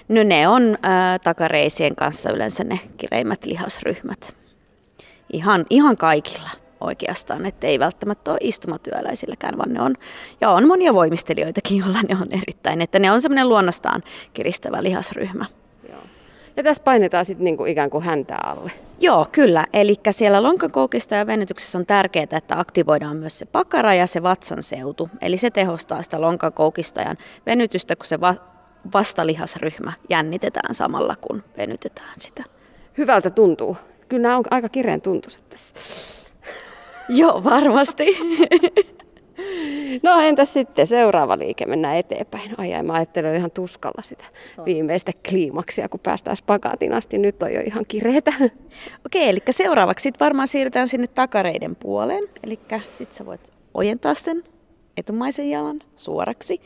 [0.10, 4.34] No ne on äh, takareisien kanssa yleensä ne kireimmät lihasryhmät.
[5.34, 6.50] Ihan, ihan kaikilla
[6.82, 9.96] oikeastaan, että ei välttämättä ole istumatyöläisilläkään, vaan ne on,
[10.42, 15.46] ja on monia voimistelijoitakin, joilla ne on erittäin, että ne on semmoinen luonnostaan kiristävä lihasryhmä.
[16.58, 18.72] Ja tässä painetaan sitten niinku ikään kuin häntä alle.
[19.00, 19.66] Joo, kyllä.
[19.74, 24.64] Eli siellä lonkakoukista ja venytyksessä on tärkeää, että aktivoidaan myös se pakara ja se vatsan
[24.64, 25.10] seutu.
[25.22, 28.36] Eli se tehostaa sitä lonkakoukistajan venytystä, kun se va-
[28.94, 32.44] vastalihasryhmä jännitetään samalla, kun venytetään sitä.
[32.98, 33.78] Hyvältä tuntuu.
[34.10, 35.76] Kyllä nämä on aika kireen tuntuiset tässä.
[37.10, 38.06] Joo, varmasti.
[40.04, 42.56] No entäs sitten seuraava liike, mennään eteenpäin.
[42.58, 44.26] Ai mä ajattelen ihan tuskalla sitä
[44.66, 47.18] viimeistä kliimaksia, kun päästään spagaatin asti.
[47.18, 48.34] Nyt on jo ihan kireetä.
[49.06, 52.24] Okei, eli seuraavaksi sit varmaan siirrytään sinne takareiden puoleen.
[52.44, 54.44] Eli sitten sä voit ojentaa sen
[54.98, 56.62] etumaisen jalan suoraksi.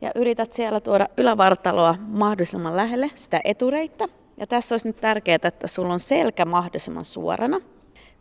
[0.00, 4.08] Ja yrität siellä tuoda ylävartaloa mahdollisimman lähelle sitä etureittä.
[4.36, 7.60] Ja tässä olisi nyt tärkeää, että sulla on selkä mahdollisimman suorana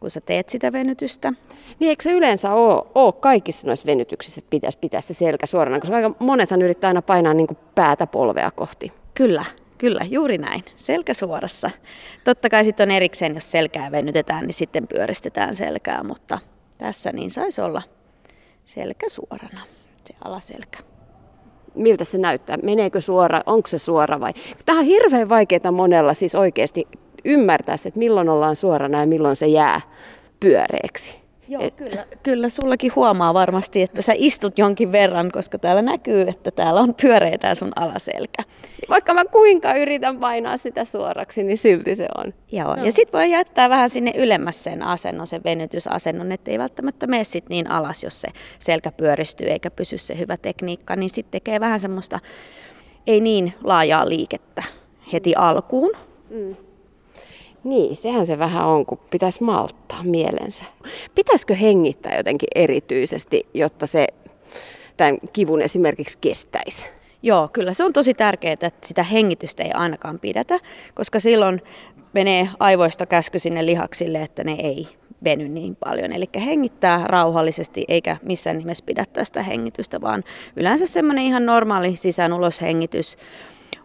[0.02, 1.34] kun sä teet sitä venytystä.
[1.80, 5.80] Niin eikö se yleensä ole, ole kaikissa noissa venytyksissä, että pitäisi pitää se selkä suorana,
[5.80, 8.92] koska aika monethan yrittää aina painaa niin kuin päätä polvea kohti.
[9.14, 9.46] Kyllä,
[9.78, 10.64] kyllä, juuri näin.
[10.76, 11.70] Selkä suorassa.
[12.24, 16.40] Totta kai sitten on erikseen, jos selkää venytetään, niin sitten pyöristetään selkää, mutta
[16.78, 17.82] tässä niin saisi olla
[18.66, 19.62] selkä suorana,
[20.04, 20.78] se alaselkä
[21.76, 24.34] miltä se näyttää, meneekö suora, onko se suora vai...
[24.66, 26.88] Tämä on hirveän vaikeaa monella siis oikeasti
[27.25, 29.81] ymmärtää että milloin ollaan suorana ja milloin se jää
[30.39, 31.21] pyöreäksi.
[31.51, 31.75] Joo, Et...
[31.75, 36.81] kyllä, kyllä sullakin huomaa varmasti, että sä istut jonkin verran, koska täällä näkyy, että täällä
[36.81, 38.43] on pyöreä tää sun alaselkä.
[38.89, 42.34] Vaikka mä kuinka yritän painaa sitä suoraksi, niin silti se on.
[42.51, 42.86] Joo, no.
[42.86, 47.49] ja sitten voi jättää vähän sinne ylemmäs sen asennon, sen venytysasennon, ettei välttämättä mene sit
[47.49, 48.27] niin alas, jos se
[48.60, 52.19] selkä pyöristyy eikä pysy se hyvä tekniikka, niin sitten tekee vähän semmoista
[53.07, 54.63] ei niin laajaa liikettä
[55.13, 55.91] heti alkuun.
[56.29, 56.55] Mm.
[57.63, 60.63] Niin, sehän se vähän on, kun pitäisi malttaa mielensä.
[61.15, 64.08] Pitäisikö hengittää jotenkin erityisesti, jotta se
[64.97, 66.86] tämän kivun esimerkiksi kestäisi?
[67.24, 70.60] Joo, kyllä se on tosi tärkeää, että sitä hengitystä ei ainakaan pidetä,
[70.95, 71.62] koska silloin
[72.13, 74.88] menee aivoista käsky sinne lihaksille, että ne ei
[75.24, 76.13] veny niin paljon.
[76.13, 80.24] Eli hengittää rauhallisesti eikä missään nimessä pidä tästä hengitystä, vaan
[80.56, 83.17] yleensä semmoinen ihan normaali sisään-ulos hengitys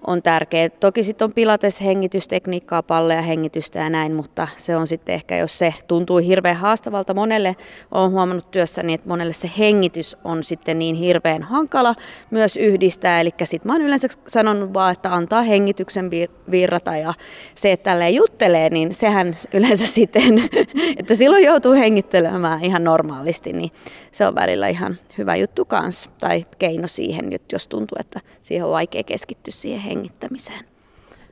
[0.06, 0.68] on tärkeä.
[0.68, 5.58] Toki sitten on pilates hengitystekniikkaa, palleja hengitystä ja näin, mutta se on sitten ehkä, jos
[5.58, 7.56] se tuntuu hirveän haastavalta monelle,
[7.92, 11.94] olen huomannut työssäni, että monelle se hengitys on sitten niin hirveän hankala
[12.30, 13.20] myös yhdistää.
[13.20, 16.10] Eli sitten mä oon yleensä sanonut vaan, että antaa hengityksen
[16.50, 17.14] virrata ja
[17.54, 20.42] se, että tälleen juttelee, niin sehän yleensä sitten,
[21.00, 23.70] että silloin joutuu hengittelemään ihan normaalisti, niin
[24.12, 28.72] se on välillä ihan hyvä juttu kanssa tai keino siihen, jos tuntuu, että siihen on
[28.72, 30.64] vaikea keskittyä siihen hengittämiseen.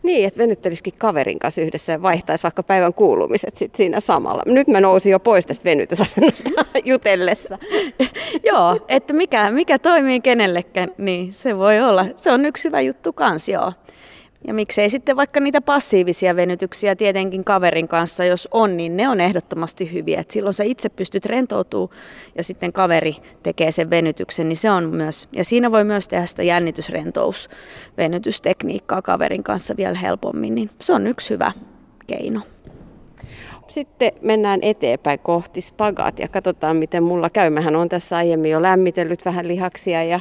[0.03, 4.43] Niin, että venyttelisikin kaverin kanssa yhdessä ja vaihtaisi vaikka päivän kuulumiset sit siinä samalla.
[4.47, 6.51] Nyt mä nousin jo pois tästä venytysasennosta
[6.85, 7.59] jutellessa.
[8.53, 12.07] joo, että mikä, mikä toimii kenellekään, niin se voi olla.
[12.17, 13.73] Se on yksi hyvä juttu kans, joo.
[14.47, 19.21] Ja miksei sitten vaikka niitä passiivisia venytyksiä tietenkin kaverin kanssa, jos on, niin ne on
[19.21, 20.21] ehdottomasti hyviä.
[20.21, 21.99] Et silloin sä itse pystyt rentoutumaan
[22.37, 26.27] ja sitten kaveri tekee sen venytyksen, niin se on myös, ja siinä voi myös tehdä
[26.27, 31.53] sitä jännitysrentousvenytystekniikkaa kaverin kanssa vielä helpommin, niin se on yksi hyvä
[32.07, 32.41] keino.
[33.69, 36.29] Sitten mennään eteenpäin kohti spagaatia.
[36.29, 37.51] Katsotaan, miten mulla käy.
[37.51, 40.21] Mähän on tässä aiemmin jo lämmitellyt vähän lihaksia ja,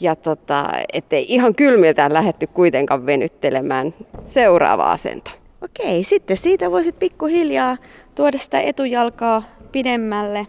[0.00, 3.94] ja tota, ettei ihan kylmiltään lähetty kuitenkaan venyttelemään.
[4.26, 5.30] Seuraava asento.
[5.64, 7.76] Okei, sitten siitä voisit pikkuhiljaa
[8.14, 10.46] tuoda sitä etujalkaa pidemmälle.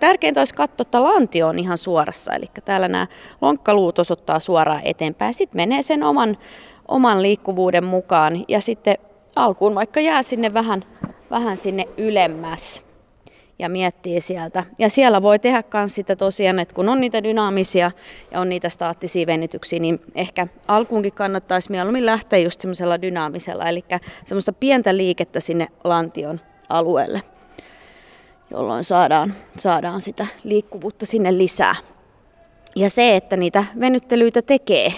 [0.00, 3.06] Tärkeintä olisi katsoa, että lantio on ihan suorassa, eli täällä nämä
[3.40, 5.34] lonkkaluut osoittaa suoraan eteenpäin.
[5.34, 6.36] Sitten menee sen oman,
[6.88, 8.96] oman liikkuvuuden mukaan ja sitten
[9.36, 10.84] alkuun vaikka jää sinne vähän
[11.32, 12.84] vähän sinne ylemmäs
[13.58, 14.64] ja miettii sieltä.
[14.78, 17.90] Ja siellä voi tehdä myös sitä tosiaan, että kun on niitä dynaamisia
[18.30, 23.84] ja on niitä staattisia venytyksiä, niin ehkä alkuunkin kannattaisi mieluummin lähteä just semmoisella dynaamisella, eli
[24.24, 27.22] semmoista pientä liikettä sinne lantion alueelle,
[28.50, 31.76] jolloin saadaan, saadaan sitä liikkuvuutta sinne lisää.
[32.76, 34.92] Ja se, että niitä venyttelyitä tekee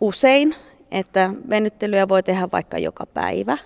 [0.00, 0.54] usein,
[0.90, 3.58] että venyttelyä voi tehdä vaikka joka päivä,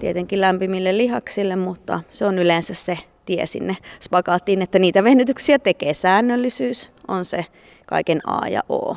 [0.00, 5.94] tietenkin lämpimille lihaksille, mutta se on yleensä se tie sinne spagaattiin, että niitä venytyksiä tekee.
[5.94, 7.44] Säännöllisyys on se
[7.86, 8.96] kaiken A ja O.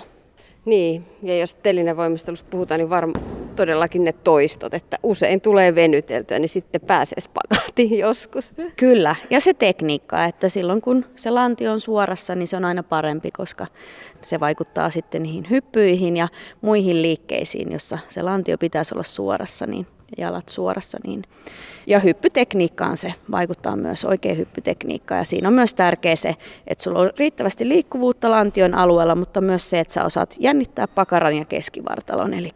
[0.66, 6.50] Niin, ja jos telinevoimistelusta puhutaan, niin varmaan todellakin ne toistot, että usein tulee venyteltyä, niin
[6.50, 8.54] sitten pääsee spagaattiin joskus.
[8.78, 12.84] Kyllä, ja se tekniikka, että silloin kun se lanti on suorassa, niin se on aina
[12.84, 13.68] parempi, koska
[14.22, 16.28] se vaikuttaa sitten niihin hyppyihin ja
[16.62, 20.98] muihin liikkeisiin, jossa se lantio pitäisi olla suorassa, niin jalat suorassa.
[21.08, 21.24] Niin.
[21.88, 25.18] Ja hyppytekniikkaan se vaikuttaa myös oikein hyppytekniikkaan.
[25.18, 26.36] Ja siinä on myös tärkeä se,
[26.68, 31.36] että sulla on riittävästi liikkuvuutta lantion alueella, mutta myös se, että sä osaat jännittää pakaran
[31.36, 32.34] ja keskivartalon.
[32.34, 32.52] Eli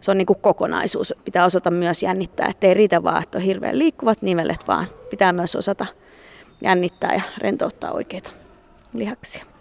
[0.00, 1.14] se on niin kuin kokonaisuus.
[1.24, 5.56] Pitää osata myös jännittää, ettei riitä vaan, että on hirveän liikkuvat nivelet, vaan pitää myös
[5.56, 5.86] osata
[6.62, 8.30] jännittää ja rentouttaa oikeita
[8.92, 9.55] lihaksia.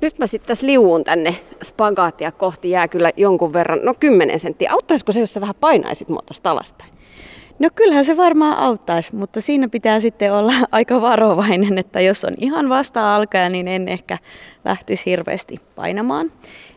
[0.00, 4.72] Nyt mä sitten tässä liuun tänne spagaattia kohti, jää kyllä jonkun verran, no 10 senttiä.
[4.72, 6.92] Auttaisiko se, jos sä vähän painaisit mua tuosta alaspäin?
[7.58, 12.34] No kyllähän se varmaan auttaisi, mutta siinä pitää sitten olla aika varovainen, että jos on
[12.38, 14.18] ihan vasta alkaja, niin en ehkä
[14.64, 16.32] lähtisi hirveästi painamaan.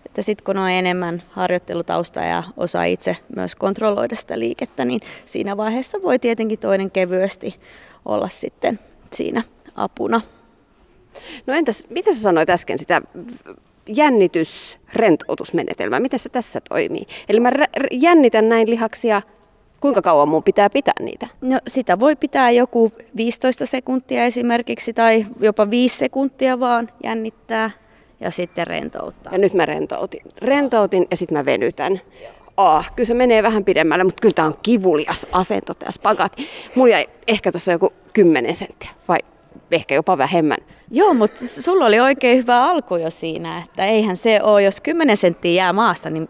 [0.05, 5.57] Että sitten kun on enemmän harjoittelutausta ja osaa itse myös kontrolloida sitä liikettä, niin siinä
[5.57, 7.59] vaiheessa voi tietenkin toinen kevyesti
[8.05, 8.79] olla sitten
[9.13, 9.43] siinä
[9.75, 10.21] apuna.
[11.47, 13.01] No entäs, mitä sä sanoit äsken sitä
[13.87, 17.07] jännitysrentoutusmenetelmää, miten se tässä toimii?
[17.29, 17.51] Eli mä
[17.91, 19.21] jännitän näin lihaksia,
[19.81, 21.27] kuinka kauan mun pitää pitää niitä?
[21.41, 27.71] No sitä voi pitää joku 15 sekuntia esimerkiksi tai jopa 5 sekuntia vaan jännittää
[28.19, 29.31] ja sitten rentouttaa.
[29.31, 30.21] Ja nyt mä rentoutin.
[30.37, 32.01] Rentoutin ja sitten mä venytän.
[32.57, 36.47] Ah, kyllä se menee vähän pidemmälle, mutta kyllä tämä on kivulias asento tämä spagaatti.
[36.75, 39.19] Mulla jäi ehkä tuossa joku 10 senttiä vai
[39.71, 40.57] ehkä jopa vähemmän.
[40.91, 45.17] Joo, mutta sulla oli oikein hyvä alku jo siinä, että eihän se ole, jos 10
[45.17, 46.29] senttiä jää maasta, niin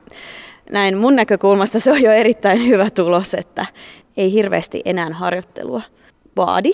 [0.72, 3.66] näin mun näkökulmasta se on jo erittäin hyvä tulos, että
[4.18, 5.82] ei hirveästi enää harjoittelua
[6.38, 6.72] vaadi.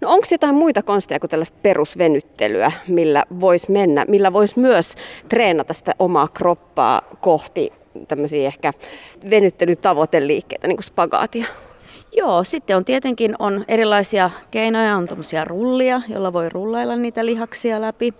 [0.00, 4.94] No onko jotain muita konsteja kuin tällaista perusvenyttelyä, millä voisi mennä, millä voisi myös
[5.28, 7.72] treenata sitä omaa kroppaa kohti
[8.08, 8.72] tämmöisiä ehkä
[9.30, 11.44] venyttelytavoiteliikkeitä, niin kuin spagaatia?
[12.16, 17.80] Joo, sitten on tietenkin on erilaisia keinoja, on tuommoisia rullia, jolla voi rullailla niitä lihaksia
[17.80, 18.14] läpi,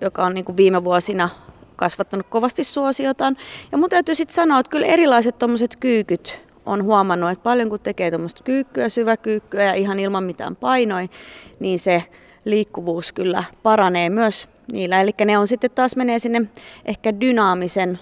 [0.00, 1.28] joka on niin kuin viime vuosina
[1.76, 3.36] kasvattanut kovasti suosiotaan.
[3.72, 7.80] Ja mun täytyy sitten sanoa, että kyllä erilaiset tuommoiset kyykyt on huomannut, että paljon kun
[7.80, 11.08] tekee tuommoista kyykkyä, syväkyykkyä ja ihan ilman mitään painoi,
[11.60, 12.04] niin se
[12.44, 15.00] liikkuvuus kyllä paranee myös niillä.
[15.00, 16.42] Eli ne on sitten taas menee sinne
[16.84, 17.98] ehkä dynaamisen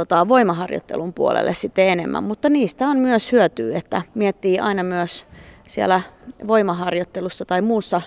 [0.00, 5.26] tota, voimaharjoittelun puolelle sitten enemmän, mutta niistä on myös hyötyä, että miettii aina myös
[5.66, 6.00] siellä
[6.46, 8.02] voimaharjoittelussa tai muussa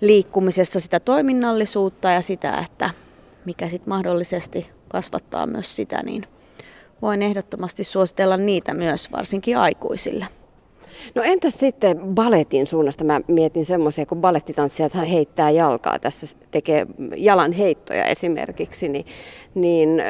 [0.00, 2.90] liikkumisessa sitä toiminnallisuutta ja sitä, että
[3.44, 6.26] mikä sitten mahdollisesti kasvattaa myös sitä, niin
[7.02, 10.26] voin ehdottomasti suositella niitä myös varsinkin aikuisille.
[11.14, 13.04] No entäs sitten balletin suunnasta?
[13.04, 16.86] Mä mietin semmoisia, kun balettitanssija, että hän heittää jalkaa tässä, tekee
[17.16, 19.06] jalan heittoja esimerkiksi, niin,
[19.54, 20.02] niin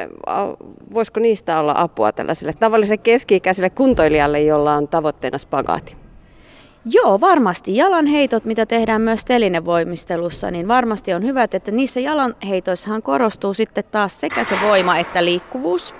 [0.93, 6.01] voisiko niistä olla apua tällaiselle tavalliselle keski-ikäiselle kuntoilijalle, jolla on tavoitteena spagaati?
[6.85, 7.75] Joo, varmasti.
[7.75, 14.19] Jalanheitot, mitä tehdään myös telinevoimistelussa, niin varmasti on hyvät, että niissä jalanheitoissahan korostuu sitten taas
[14.19, 15.95] sekä se voima että liikkuvuus,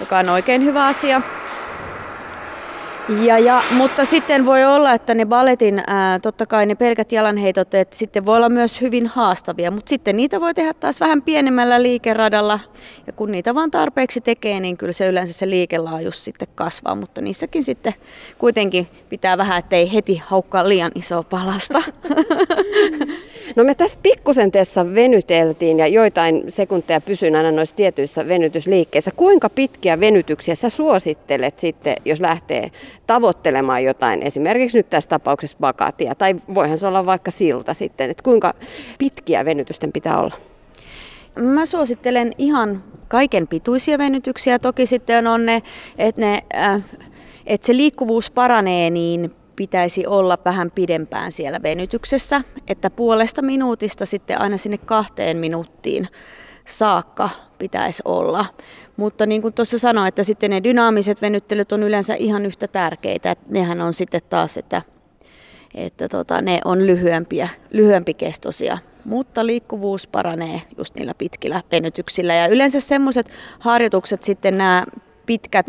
[0.00, 1.22] joka on oikein hyvä asia.
[3.08, 7.74] Ja, ja, mutta sitten voi olla, että ne balletin, ää, totta kai ne pelkät jalanheitot,
[7.74, 11.82] että sitten voi olla myös hyvin haastavia, mutta sitten niitä voi tehdä taas vähän pienemmällä
[11.82, 12.60] liikeradalla.
[13.06, 17.20] Ja kun niitä vaan tarpeeksi tekee, niin kyllä se yleensä se liikelaajuus sitten kasvaa, mutta
[17.20, 17.94] niissäkin sitten
[18.38, 21.82] kuitenkin pitää vähän, ettei heti haukkaa liian isoa palasta.
[23.56, 29.10] No me tässä pikkusen tässä venyteltiin ja joitain sekunteja pysyin aina noissa tietyissä venytysliikkeissä.
[29.16, 32.70] Kuinka pitkiä venytyksiä sä suosittelet sitten, jos lähtee
[33.06, 38.22] tavoittelemaan jotain, esimerkiksi nyt tässä tapauksessa bakatia, tai voihan se olla vaikka silta sitten, että
[38.22, 38.54] kuinka
[38.98, 40.34] pitkiä venytysten pitää olla?
[41.38, 44.58] Mä suosittelen ihan kaiken pituisia venytyksiä.
[44.58, 45.62] Toki sitten on ne,
[45.98, 46.82] että, ne, äh,
[47.46, 54.40] että se liikkuvuus paranee, niin pitäisi olla vähän pidempään siellä venytyksessä, että puolesta minuutista sitten
[54.40, 56.08] aina sinne kahteen minuuttiin
[56.64, 58.46] saakka pitäisi olla.
[58.96, 63.36] Mutta niin kuin tuossa sanoin, että sitten ne dynaamiset venyttelyt on yleensä ihan yhtä tärkeitä.
[63.48, 64.82] Nehän on sitten taas, että,
[65.74, 68.78] että tota, ne on lyhyempiä, lyhyempikestoisia.
[69.04, 72.34] Mutta liikkuvuus paranee just niillä pitkillä venytyksillä.
[72.34, 74.84] Ja yleensä semmoiset harjoitukset sitten nämä
[75.26, 75.66] pitkät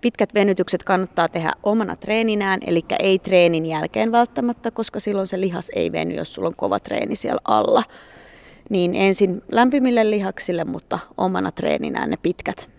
[0.00, 5.70] pitkät venytykset kannattaa tehdä omana treeninään, eli ei treenin jälkeen välttämättä, koska silloin se lihas
[5.74, 7.82] ei veny, jos sulla on kova treeni siellä alla.
[8.70, 12.72] Niin ensin lämpimille lihaksille, mutta omana treeninään ne pitkät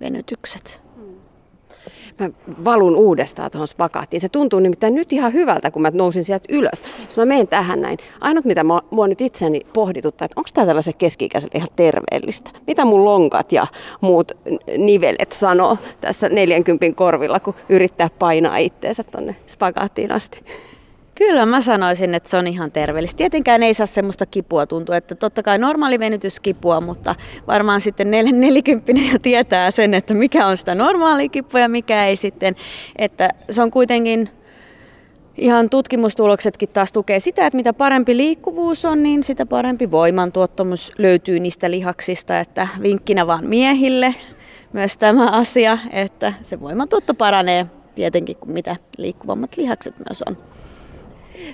[0.00, 0.82] venytykset
[2.20, 2.30] mä
[2.64, 4.20] valun uudestaan tuohon spagaattiin.
[4.20, 6.84] Se tuntuu nimittäin nyt ihan hyvältä, kun mä nousin sieltä ylös.
[7.04, 10.66] Jos mä menen tähän näin, ainut mitä mua, mua nyt itseni pohdituttaa, että onko tämä
[10.66, 12.50] tällaisen keski ihan terveellistä?
[12.66, 13.66] Mitä mun lonkat ja
[14.00, 14.32] muut
[14.78, 20.44] nivelet sanoo tässä 40 korvilla, kun yrittää painaa itteensä tuonne spagaattiin asti?
[21.14, 23.16] Kyllä mä sanoisin, että se on ihan terveellistä.
[23.16, 27.14] Tietenkään ei saa semmoista kipua tuntua, että totta kai normaali venytys kipua, mutta
[27.46, 32.06] varmaan sitten nel- nelikymppinen jo tietää sen, että mikä on sitä normaalia kipua ja mikä
[32.06, 32.54] ei sitten.
[32.96, 34.28] Että se on kuitenkin
[35.36, 41.40] ihan tutkimustuloksetkin taas tukee sitä, että mitä parempi liikkuvuus on, niin sitä parempi voimantuottomus löytyy
[41.40, 42.40] niistä lihaksista.
[42.40, 44.14] Että vinkkinä vaan miehille
[44.72, 50.53] myös tämä asia, että se voimantuotto paranee tietenkin, kun mitä liikkuvammat lihakset myös on.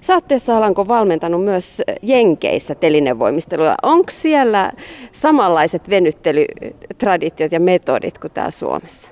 [0.00, 0.24] Sä oot
[0.56, 3.74] Alanko valmentanut myös Jenkeissä telinevoimistelua.
[3.82, 4.72] Onko siellä
[5.12, 9.10] samanlaiset venyttelytraditiot ja metodit kuin täällä Suomessa?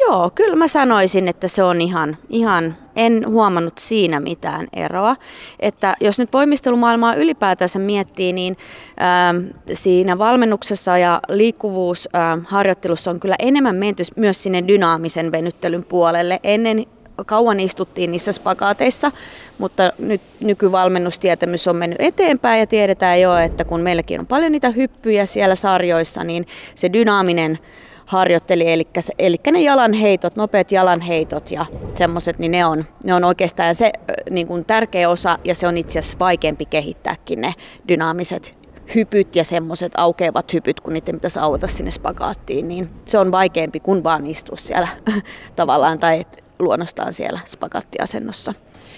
[0.00, 5.16] Joo, kyllä mä sanoisin, että se on ihan, ihan, en huomannut siinä mitään eroa.
[5.60, 8.56] Että jos nyt voimistelumaailmaa ylipäätänsä miettii, niin
[9.00, 16.40] äh, siinä valmennuksessa ja liikkuvuusharjoittelussa äh, on kyllä enemmän menty myös sinne dynaamisen venyttelyn puolelle.
[16.42, 16.86] Ennen
[17.26, 19.12] kauan istuttiin niissä spakaateissa,
[19.58, 24.70] mutta nyt nykyvalmennustietämys on mennyt eteenpäin ja tiedetään jo, että kun meilläkin on paljon niitä
[24.70, 27.58] hyppyjä siellä sarjoissa, niin se dynaaminen
[28.06, 28.88] harjoitteli, eli,
[29.18, 33.92] eli ne jalanheitot, nopeat jalanheitot ja semmoiset, niin ne on, ne on oikeastaan se
[34.30, 37.54] niin kuin tärkeä osa ja se on itse asiassa vaikeampi kehittääkin ne
[37.88, 43.32] dynaamiset hypyt ja semmoiset aukeavat hypyt, kun niiden pitäisi auta sinne spagaattiin, niin se on
[43.32, 44.88] vaikeampi kuin vaan istua siellä
[45.56, 46.24] tavallaan tai
[46.58, 48.54] luonnostaan siellä spagattiasennossa.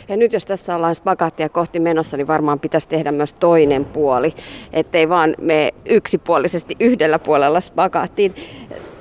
[0.08, 4.34] Ja nyt jos tässä ollaan spagaattia kohti menossa, niin varmaan pitäisi tehdä myös toinen puoli,
[4.72, 8.34] ettei vaan me yksipuolisesti yhdellä puolella spagaattiin.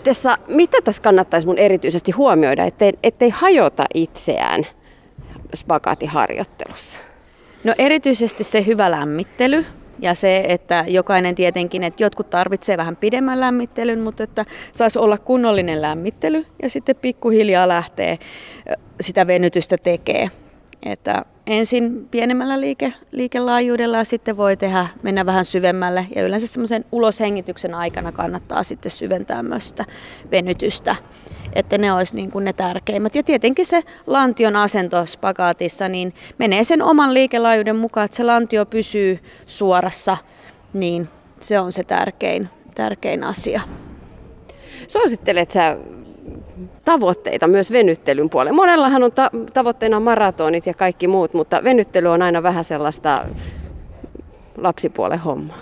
[0.03, 4.67] Tässä, mitä tässä kannattaisi mun erityisesti huomioida, ettei, ettei hajota itseään
[5.55, 6.99] spagaattiharjoittelussa?
[7.63, 9.65] No erityisesti se hyvä lämmittely,
[9.99, 15.17] ja se, että jokainen tietenkin, että jotkut tarvitsee vähän pidemmän lämmittelyn, mutta että saisi olla
[15.17, 18.17] kunnollinen lämmittely ja sitten pikkuhiljaa lähtee
[19.01, 20.29] sitä venytystä tekee.
[20.85, 26.07] Että ensin pienemmällä liike, liikelaajuudella ja sitten voi tehdä, mennä vähän syvemmälle.
[26.15, 29.85] Ja yleensä semmoisen uloshengityksen aikana kannattaa sitten syventää myös sitä
[30.31, 30.95] venytystä
[31.55, 33.15] että ne olisi niin kuin ne tärkeimmät.
[33.15, 38.65] Ja tietenkin se lantion asento spagaatissa niin menee sen oman liikelaajuuden mukaan, että se lantio
[38.65, 40.17] pysyy suorassa,
[40.73, 43.61] niin se on se tärkein, tärkein asia.
[44.87, 45.77] Suosittelet sä
[46.85, 48.55] tavoitteita myös venyttelyn puolelle.
[48.55, 53.25] Monellahan on ta- tavoitteena maratonit ja kaikki muut, mutta venyttely on aina vähän sellaista
[54.57, 55.57] lapsipuolen hommaa.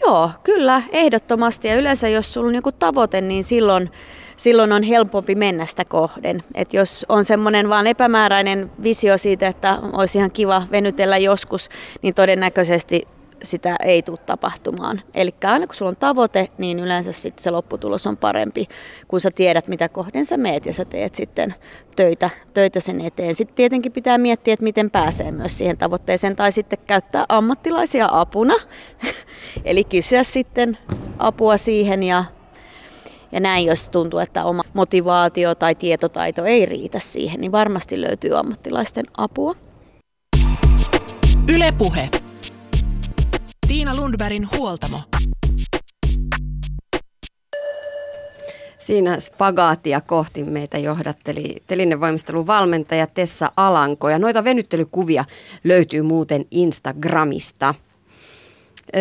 [0.00, 1.68] Joo, kyllä, ehdottomasti.
[1.68, 3.90] Ja yleensä jos sulla on joku tavoite, niin silloin
[4.36, 6.42] silloin on helpompi mennä sitä kohden.
[6.54, 11.68] Et jos on semmoinen vaan epämääräinen visio siitä, että olisi ihan kiva venytellä joskus,
[12.02, 13.08] niin todennäköisesti
[13.42, 15.00] sitä ei tule tapahtumaan.
[15.14, 18.66] Eli aina kun sulla on tavoite, niin yleensä sit se lopputulos on parempi,
[19.08, 21.54] kun sä tiedät, mitä kohden sä meet ja sä teet sitten
[21.96, 23.34] töitä, töitä sen eteen.
[23.34, 28.54] Sitten tietenkin pitää miettiä, että miten pääsee myös siihen tavoitteeseen tai sitten käyttää ammattilaisia apuna.
[29.64, 30.78] Eli kysyä sitten
[31.18, 32.24] apua siihen ja
[33.36, 38.38] Ja näin, jos tuntuu, että oma motivaatio tai tietotaito ei riitä siihen, niin varmasti löytyy
[38.38, 39.54] ammattilaisten apua.
[41.54, 42.08] Ylepuhe.
[43.68, 45.00] Tiina Lundbergin huoltamo.
[48.78, 55.24] Siinä spagaatia kohti meitä johdatteli telinevoimistelun valmentaja Tessa Alanko ja noita venyttelykuvia
[55.64, 57.74] löytyy muuten Instagramista.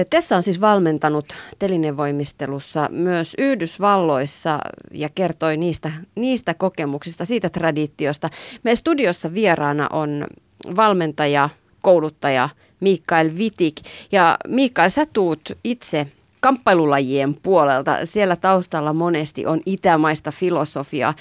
[0.09, 1.25] Tessa on siis valmentanut
[1.59, 4.59] telinevoimistelussa myös Yhdysvalloissa
[4.91, 8.29] ja kertoi niistä, niistä kokemuksista, siitä traditiosta.
[8.63, 10.27] Meidän studiossa vieraana on
[10.75, 11.49] valmentaja,
[11.81, 13.75] kouluttaja Mikael Vitik.
[14.11, 16.07] Ja Mikael, sä tuut itse
[16.39, 17.97] kamppailulajien puolelta.
[18.03, 21.13] Siellä taustalla monesti on itämaista filosofiaa.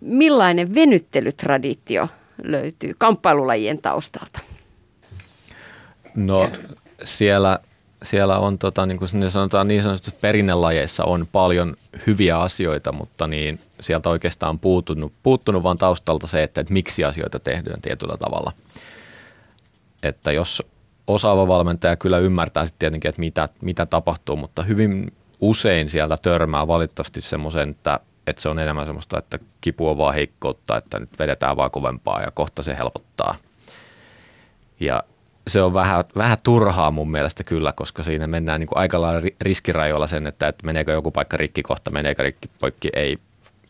[0.00, 2.08] Millainen venyttelytraditio
[2.42, 4.40] löytyy kamppailulajien taustalta?
[6.14, 6.50] No
[7.04, 7.58] siellä,
[8.04, 11.76] siellä on, tota, niin kuin sanotaan, niin sanotusti perinnelajeissa on paljon
[12.06, 17.04] hyviä asioita, mutta niin sieltä oikeastaan on puuttunut, puuttunut vaan taustalta se, että, että miksi
[17.04, 18.52] asioita tehdään tietyllä tavalla.
[20.02, 20.62] Että jos
[21.06, 26.66] osaava valmentaja kyllä ymmärtää sitten tietenkin, että mitä, mitä tapahtuu, mutta hyvin usein sieltä törmää
[26.66, 31.18] valitettavasti semmoisen, että, että se on enemmän semmoista, että kipu on vaan heikkoutta, että nyt
[31.18, 33.34] vedetään vaan kovempaa ja kohta se helpottaa.
[34.80, 35.02] Ja
[35.46, 39.28] se on vähän, vähän turhaa mun mielestä kyllä, koska siinä mennään niin kuin aika lailla
[39.40, 43.18] riskirajoilla sen, että, että meneekö joku paikka rikki kohta, meneekö rikki poikki, ei,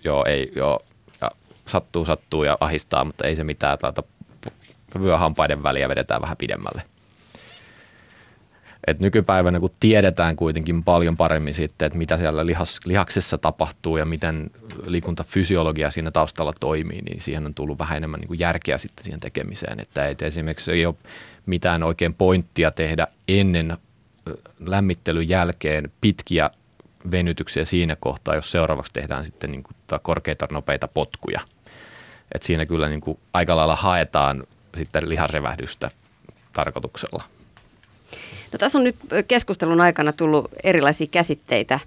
[0.05, 0.81] joo, ei, joo,
[1.21, 1.31] ja
[1.67, 4.03] sattuu, sattuu ja ahistaa, mutta ei se mitään, tuota,
[5.03, 6.83] vyöhampaiden väliä vedetään vähän pidemmälle.
[8.87, 14.05] Et nykypäivänä, kun tiedetään kuitenkin paljon paremmin sitten, että mitä siellä lihas, lihaksessa tapahtuu ja
[14.05, 14.51] miten
[14.87, 19.21] liikuntafysiologia siinä taustalla toimii, niin siihen on tullut vähän enemmän niin kuin järkeä sitten siihen
[19.21, 19.81] tekemiseen.
[19.81, 20.95] Että et esimerkiksi ei ole
[21.47, 23.77] mitään oikein pointtia tehdä ennen
[24.67, 26.51] lämmittelyn jälkeen pitkiä
[27.11, 31.41] venytyksiä siinä kohtaa, jos seuraavaksi tehdään sitten niin kuin korkeita nopeita potkuja.
[32.35, 35.91] Et siinä kyllä niin kuin aika lailla haetaan sitten lihasrevähdystä
[36.53, 37.25] tarkoituksella.
[38.55, 38.97] No, tässä on nyt
[39.29, 41.81] keskustelun aikana tullut erilaisia käsitteitä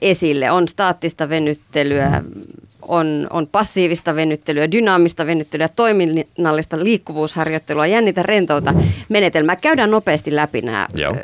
[0.00, 0.50] esille.
[0.50, 2.22] On staattista venyttelyä,
[2.82, 8.74] on, on passiivista venyttelyä, dynaamista venyttelyä, toiminnallista liikkuvuusharjoittelua, jännitä rentouta
[9.08, 9.56] menetelmää.
[9.56, 11.16] Käydään nopeasti läpi nämä Joo.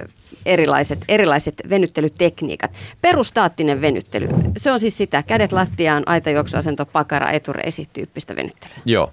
[0.47, 2.71] erilaiset, erilaiset venyttelytekniikat.
[3.01, 8.77] Perustaattinen venyttely, se on siis sitä, kädet lattiaan, aitajuoksuasento, pakara, etureisi tyyppistä venyttelyä.
[8.87, 9.13] Joo,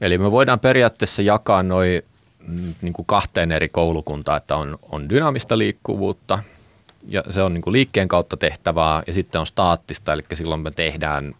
[0.00, 2.02] eli me voidaan periaatteessa jakaa noin
[2.82, 6.38] niin kuin kahteen eri koulukuntaan, että on, on dynaamista liikkuvuutta
[7.08, 10.70] ja se on niin kuin liikkeen kautta tehtävää ja sitten on staattista, eli silloin me
[10.70, 11.34] tehdään,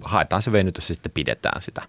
[0.00, 1.82] haetaan se venytys ja sitten pidetään sitä.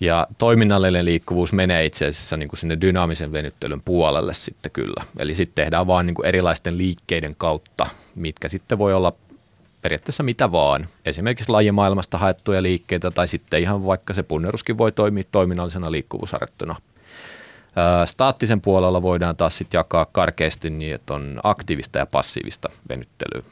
[0.00, 5.04] Ja toiminnallinen liikkuvuus menee itse asiassa niin kuin sinne dynaamisen venyttelyn puolelle sitten kyllä.
[5.18, 9.12] Eli sitten tehdään vaan niin kuin erilaisten liikkeiden kautta, mitkä sitten voi olla
[9.82, 10.86] periaatteessa mitä vaan.
[11.04, 16.76] Esimerkiksi lajimaailmasta haettuja liikkeitä tai sitten ihan vaikka se punneruskin voi toimia toiminnallisena liikkuvuusharjoittuna
[18.04, 23.42] Staattisen puolella voidaan taas sitten jakaa karkeasti niin, että on aktiivista ja passiivista venyttelyä.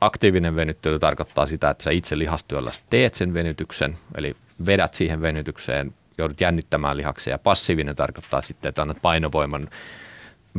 [0.00, 4.36] Aktiivinen venyttely tarkoittaa sitä, että sä itse lihastyöllä teet sen venytyksen, eli
[4.66, 7.38] vedät siihen venytykseen, joudut jännittämään lihaksia.
[7.38, 9.68] Passiivinen tarkoittaa sitten, että annat painovoiman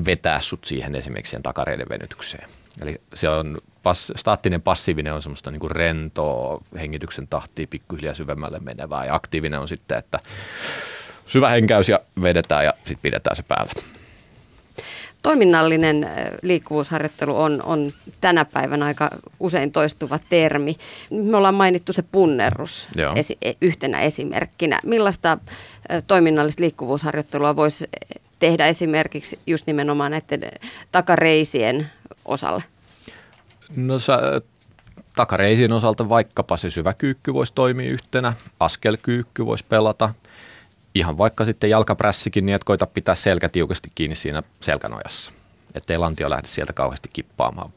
[0.05, 2.49] vetää sut siihen esimerkiksi takareiden venytykseen.
[2.81, 8.59] Eli se on pass, staattinen passiivinen on semmoista niin kuin rentoa, hengityksen tahtia pikkuhiljaa syvemmälle
[8.59, 10.19] menevää ja aktiivinen on sitten, että
[11.28, 13.71] syvä henkäys ja vedetään ja sitten pidetään se päällä.
[15.24, 16.09] Toiminnallinen
[16.41, 19.09] liikkuvuusharjoittelu on, on tänä päivänä aika
[19.39, 20.76] usein toistuva termi.
[21.11, 24.80] Me ollaan mainittu se punnerus esi- e, yhtenä esimerkkinä.
[24.86, 25.38] Millaista
[26.07, 27.89] toiminnallista liikkuvuusharjoittelua voisi
[28.39, 30.51] tehdä esimerkiksi just nimenomaan näiden
[30.91, 31.88] takareisien
[32.26, 32.63] osalle?
[33.76, 34.19] No sä,
[35.15, 40.09] takareisien osalta vaikkapa se syväkyykky voisi toimia yhtenä, askelkyykky voisi pelata–
[40.95, 45.31] ihan vaikka sitten jalkaprässikin, niin että koita pitää selkä tiukasti kiinni siinä selkänojassa,
[45.75, 47.73] ettei lantio lähde sieltä kauheasti kippaamaan.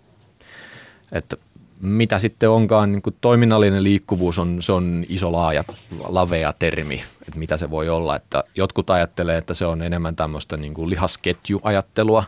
[1.13, 1.37] Että
[1.81, 5.65] mitä sitten onkaan, niin kuin toiminnallinen liikkuvuus on, se on iso laaja,
[6.09, 8.17] lavea termi, että mitä se voi olla.
[8.17, 12.25] Että jotkut ajattelee, että se on enemmän tämmöistä niin kuin lihasketjuajattelua,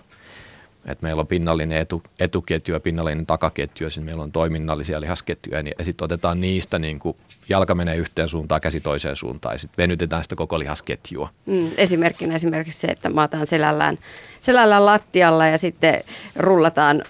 [0.86, 5.62] että meillä on pinnallinen etu, etuketju ja pinnallinen takaketju ja sitten meillä on toiminnallisia lihasketjuja
[5.62, 7.16] niin, ja sitten otetaan niistä niin kuin
[7.48, 11.30] jalka menee yhteen suuntaan, käsi toiseen suuntaan ja sitten venytetään sitä koko lihasketjua.
[11.46, 13.98] Mm, esimerkkinä esimerkiksi se, että maataan selällään,
[14.40, 16.00] selällään lattialla ja sitten
[16.36, 17.02] rullataan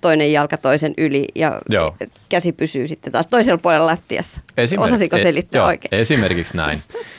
[0.00, 1.96] toinen jalka toisen yli ja Joo.
[2.28, 4.40] käsi pysyy sitten taas toisella puolella lattiassa.
[4.56, 6.00] Esimerk- Osasiko e- selittää e- joo, oikein?
[6.00, 6.82] Esimerkiksi näin.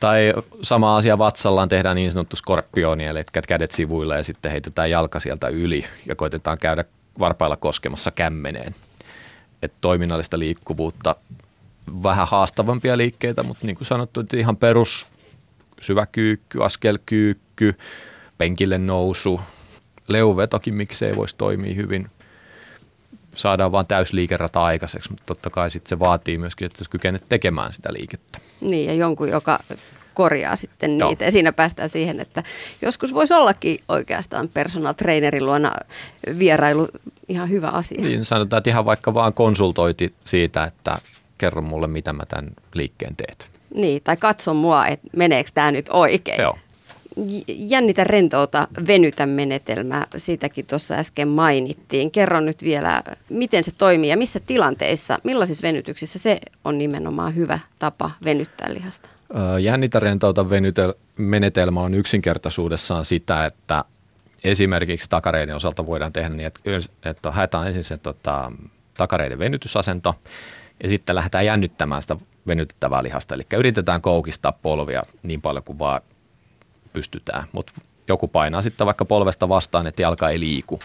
[0.00, 5.20] Tai sama asia vatsallaan tehdään niin sanottu skorpioni, eli kädet sivuille ja sitten heitetään jalka
[5.20, 6.84] sieltä yli ja koitetaan käydä
[7.18, 8.74] varpailla koskemassa kämmeneen.
[9.62, 11.16] että toiminnallista liikkuvuutta,
[12.02, 15.06] vähän haastavampia liikkeitä, mutta niin kuin sanottu, että ihan perus
[15.80, 17.74] syvä kyykky, askelkyykky,
[18.38, 19.40] penkille nousu,
[20.08, 22.10] leuvetokin miksei voisi toimia hyvin.
[23.34, 27.92] Saadaan vaan täysliikerata aikaiseksi, mutta totta kai sit se vaatii myöskin, että kykenet tekemään sitä
[27.92, 28.38] liikettä.
[28.60, 29.58] Niin, ja jonkun, joka
[30.14, 31.08] korjaa sitten Joo.
[31.08, 31.24] niitä.
[31.24, 32.42] Ja siinä päästään siihen, että
[32.82, 35.72] joskus voisi ollakin oikeastaan personal trainerin luona
[36.38, 36.88] vierailu
[37.28, 38.02] ihan hyvä asia.
[38.02, 40.98] Niin, sanotaan, että ihan vaikka vaan konsultoiti siitä, että
[41.38, 43.50] kerro mulle, mitä mä tämän liikkeen teet.
[43.74, 46.42] Niin, tai katso mua, että meneekö tämä nyt oikein.
[46.42, 46.58] Joo.
[47.48, 52.10] Jännitä rentouta venytä menetelmää, siitäkin tuossa äsken mainittiin.
[52.10, 57.58] Kerro nyt vielä, miten se toimii ja missä tilanteissa, millaisissa venytyksissä se on nimenomaan hyvä
[57.78, 59.08] tapa venyttää lihasta?
[59.60, 63.84] Jännitä rentouta venytel- menetelmä on yksinkertaisuudessaan sitä, että
[64.44, 66.50] esimerkiksi takareiden osalta voidaan tehdä niin,
[67.04, 68.52] että haetaan ensin se tota,
[68.96, 70.14] takareiden venytysasento
[70.82, 73.34] ja sitten lähdetään jännittämään sitä venytettävää lihasta.
[73.34, 76.00] Eli yritetään koukistaa polvia niin paljon kuin vaan
[76.94, 77.72] pystytään, mutta
[78.08, 80.80] joku painaa sitten vaikka polvesta vastaan, että jalka ei liiku.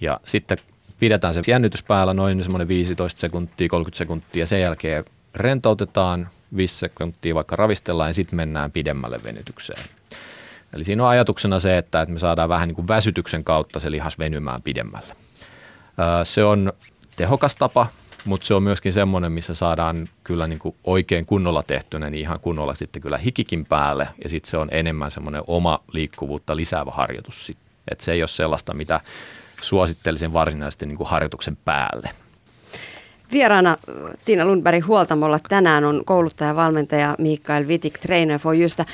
[0.00, 0.58] Ja sitten
[0.98, 5.04] pidetään se jännytys päällä noin semmoinen 15 sekuntia, 30 sekuntia sen jälkeen
[5.34, 9.82] rentoutetaan 5 sekuntia, vaikka ravistellaan ja sitten mennään pidemmälle venytykseen.
[10.74, 14.18] Eli siinä on ajatuksena se, että me saadaan vähän niin kuin väsytyksen kautta se lihas
[14.18, 15.14] venymään pidemmälle.
[16.24, 16.72] Se on
[17.16, 17.86] tehokas tapa,
[18.24, 22.40] mutta se on myöskin semmoinen, missä saadaan kyllä niin kuin oikein kunnolla tehtynä, niin ihan
[22.40, 27.52] kunnolla sitten kyllä hikikin päälle ja sitten se on enemmän semmoinen oma liikkuvuutta lisäävä harjoitus.
[27.90, 29.00] Että se ei ole sellaista, mitä
[29.60, 32.10] suosittelisin varsinaisesti niin kuin harjoituksen päälle.
[33.32, 33.76] Vieraana
[34.24, 38.86] Tiina Lundberg Huoltamolla tänään on kouluttaja valmentaja Mikael Vitik Trainer for Jystä.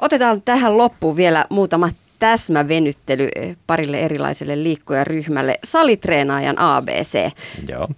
[0.00, 3.28] Otetaan tähän loppuun vielä muutama täsmävenyttely
[3.66, 5.58] parille erilaiselle liikkujaryhmälle.
[5.64, 7.30] Salitreenaajan ABC.
[7.68, 7.88] Joo.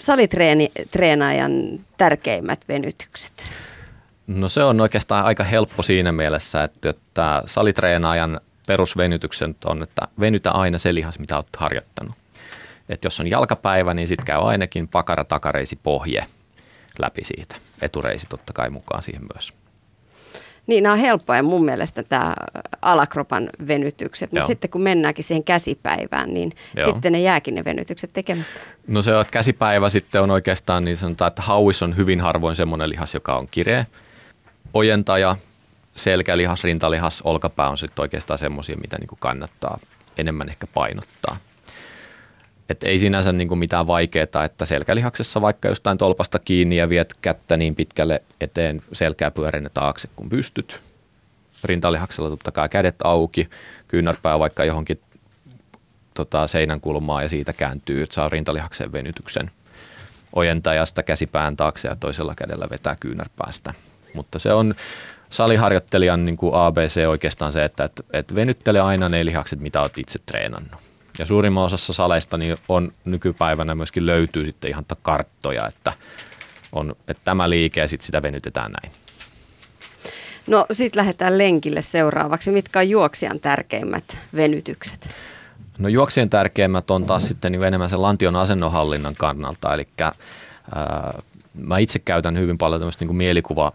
[0.00, 3.48] Salitreenaajan tärkeimmät venytykset.
[4.26, 10.50] No se on oikeastaan aika helppo siinä mielessä, että, että salitreenaajan perusvenytykset on, että venytä
[10.50, 12.14] aina se lihas, mitä olet harjoittanut
[12.88, 16.26] että jos on jalkapäivä, niin sitten käy ainakin pakara, takareisi, pohje
[16.98, 17.56] läpi siitä.
[17.82, 19.52] Etureisi totta kai mukaan siihen myös.
[20.68, 22.34] Niin, nämä on helppoja mun mielestä tämä
[22.82, 26.92] alakropan venytykset, mutta sitten kun mennäänkin siihen käsipäivään, niin Joo.
[26.92, 28.60] sitten ne jääkin ne venytykset tekemättä.
[28.86, 32.56] No se on, että käsipäivä sitten on oikeastaan niin sanotaan, että hauis on hyvin harvoin
[32.56, 33.84] semmoinen lihas, joka on kireä.
[34.74, 35.36] Ojentaja,
[35.96, 39.78] selkälihas, rintalihas, olkapää on sitten oikeastaan semmoisia, mitä niin kuin kannattaa
[40.18, 41.36] enemmän ehkä painottaa.
[42.68, 47.14] Et ei sinänsä niin kuin mitään vaikeaa, että selkälihaksessa vaikka jostain tolpasta kiinni ja viet
[47.22, 50.80] kättä niin pitkälle eteen selkää pyörinä taakse kun pystyt.
[51.64, 53.48] Rintalihaksella totta kai kädet auki,
[53.88, 55.00] kyynärpää vaikka johonkin
[56.14, 59.50] tota, seinän kulmaan ja siitä kääntyy, että saa rintalihaksen venytyksen
[60.32, 63.74] ojentajasta käsipään taakse ja toisella kädellä vetää kyynärpäästä.
[64.14, 64.74] Mutta se on
[65.30, 69.98] saliharjoittelijan niin kuin ABC oikeastaan se, että et, et venyttele aina ne lihakset, mitä olet
[69.98, 70.87] itse treenannut.
[71.18, 75.92] Ja suurimman osassa saleista niin on nykypäivänä myöskin löytyy sitten ihan karttoja, että,
[76.72, 78.92] on, että tämä liike ja sitten sitä venytetään näin.
[80.46, 82.50] No sitten lähdetään lenkille seuraavaksi.
[82.50, 85.10] Mitkä on juoksijan tärkeimmät venytykset?
[85.78, 89.74] No juoksijan tärkeimmät on taas sitten niin enemmän sen lantion asennonhallinnan kannalta.
[89.74, 90.12] Eli ää,
[91.54, 93.72] mä itse käytän hyvin paljon tämmöistä niin mielikuva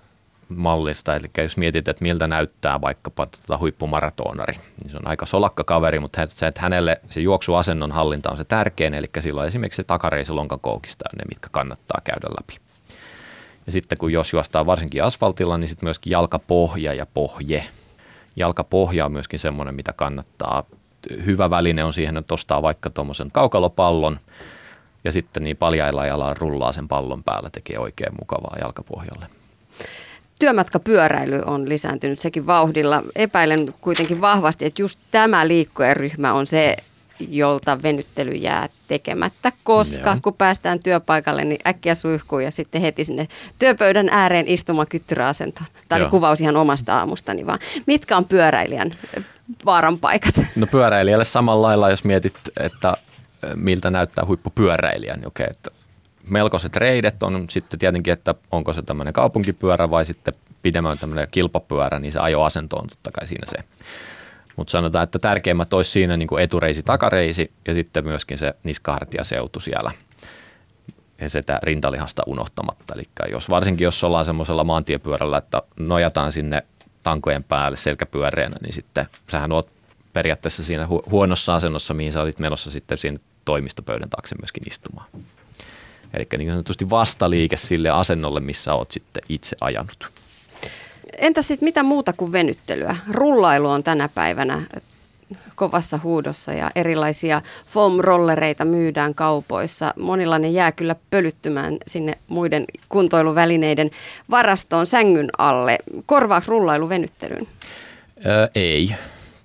[0.56, 1.16] mallista.
[1.16, 6.00] Eli jos mietit, että miltä näyttää vaikkapa tota huippumaratonari, niin se on aika solakka kaveri,
[6.00, 10.32] mutta se, että hänelle se juoksuasennon hallinta on se tärkein, eli silloin esimerkiksi se takareisi
[10.32, 12.58] lonkakoukista on ne, mitkä kannattaa käydä läpi.
[13.66, 17.66] Ja sitten kun jos juostaa varsinkin asfaltilla, niin sitten myöskin jalkapohja ja pohje.
[18.36, 20.64] Jalkapohja on myöskin semmoinen, mitä kannattaa.
[21.26, 24.20] Hyvä väline on siihen, että ostaa vaikka tuommoisen kaukalopallon,
[25.04, 29.26] ja sitten niin paljailla jalalla rullaa sen pallon päällä, tekee oikein mukavaa jalkapohjalle.
[30.40, 33.04] Työmatkapyöräily on lisääntynyt sekin vauhdilla.
[33.16, 36.76] Epäilen kuitenkin vahvasti, että just tämä liikkujaryhmä on se,
[37.30, 40.20] jolta venyttely jää tekemättä, koska Joo.
[40.22, 43.28] kun päästään työpaikalle, niin äkkiä suihkuu ja sitten heti sinne
[43.60, 45.68] työpöydän ääreen istumaan kyttyräasentoon.
[45.90, 47.60] Tämä oli kuvaus ihan omasta aamustani vaan.
[47.88, 48.96] Mitkä on pyöräilijän
[49.66, 50.42] vaaran paikat?
[50.56, 52.98] No pyöräilijälle samalla lailla, jos mietit, että
[53.56, 55.72] miltä näyttää huippupyöräilijän, niin okei, että
[56.30, 62.00] melkoiset reidet on sitten tietenkin, että onko se tämmöinen kaupunkipyörä vai sitten pidemmän tämmöinen kilpapyörä,
[62.00, 63.58] niin se ajoasento on totta kai siinä se.
[64.56, 69.60] Mutta sanotaan, että tärkeimmät olisi siinä niin kuin etureisi, takareisi ja sitten myöskin se niskahartiaseutu
[69.60, 69.92] siellä
[71.22, 72.94] ja sitä rintalihasta unohtamatta.
[72.96, 76.64] Eli jos, varsinkin jos ollaan semmoisella maantiepyörällä, että nojataan sinne
[77.04, 79.70] tankojen päälle selkäpyöreänä, niin sitten sähän oot
[80.14, 85.08] periaatteessa siinä huonossa asennossa, mihin sä olit menossa sitten siinä toimistopöydän taakse myöskin istumaan.
[86.14, 90.12] Eli niin sanotusti vastaliike sille asennolle, missä olet sitten itse ajanut.
[91.18, 92.96] Entä sitten mitä muuta kuin venyttelyä?
[93.10, 94.62] Rullailu on tänä päivänä
[95.56, 99.94] kovassa huudossa ja erilaisia foam-rollereita myydään kaupoissa.
[100.00, 103.92] Monilla ne jää kyllä pölyttymään sinne muiden kuntoiluvälineiden
[104.30, 105.78] varastoon sängyn alle.
[106.06, 107.48] Korvaako rullailu venyttelyyn?
[108.26, 108.90] Ää, ei.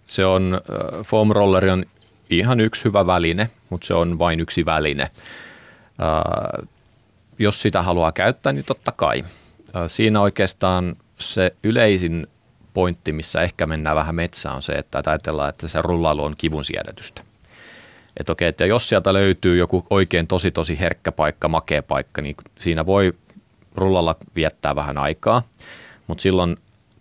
[0.06, 0.60] Se on,
[1.06, 1.84] foam rolleri on
[2.30, 5.10] ihan yksi hyvä väline, mutta se on vain yksi väline.
[5.98, 6.62] Ää,
[7.38, 9.24] jos sitä haluaa käyttää, niin totta kai.
[9.74, 12.26] Ää, siinä oikeastaan se yleisin
[12.74, 16.64] pointti, missä ehkä mennään vähän metsään, on se, että ajatellaan, että se rullailu on kivun
[16.64, 17.22] siedätystä.
[18.16, 22.36] Että okei, että jos sieltä löytyy joku oikein tosi tosi herkkä paikka, makea paikka, niin
[22.58, 23.12] siinä voi
[23.74, 25.42] rullalla viettää vähän aikaa,
[26.06, 26.56] mutta silloin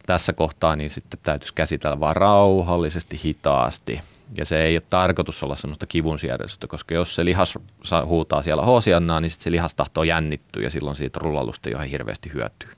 [0.05, 4.01] tässä kohtaa niin sitten täytyisi käsitellä vaan rauhallisesti, hitaasti.
[4.37, 7.57] Ja se ei ole tarkoitus olla semmoista kivun siedätystä, koska jos se lihas
[8.05, 12.31] huutaa siellä hoosiannaa, niin sitten se lihas tahtoo jännittyä ja silloin siitä rullailusta ole hirveästi
[12.33, 12.69] hyötyä.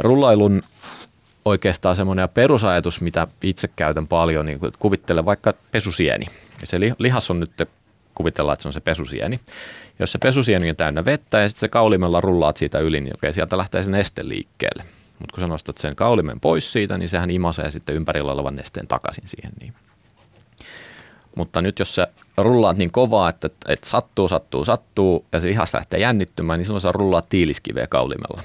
[0.00, 0.62] Rullailun
[1.44, 6.26] oikeastaan semmoinen perusajatus, mitä itse käytän paljon, niin kuvittele vaikka pesusieni.
[6.60, 7.52] Ja se lihas on nyt,
[8.14, 9.40] kuvitellaan, että se on se pesusieni.
[9.98, 13.32] Jos se pesusieni on täynnä vettä ja sitten se kaulimella rullaat siitä yli, niin okei,
[13.32, 14.84] sieltä lähtee se neste liikkeelle.
[15.22, 18.86] Mutta kun sä nostat sen kaulimen pois siitä, niin sehän imasee sitten ympärillä olevan nesteen
[18.86, 19.52] takaisin siihen.
[19.60, 19.72] Niin.
[21.36, 25.74] Mutta nyt jos sä rullaat niin kovaa, että, että sattuu, sattuu, sattuu ja se lihas
[25.74, 28.42] lähtee jännittymään, niin silloin sä rullaat tiiliskiveä kaulimella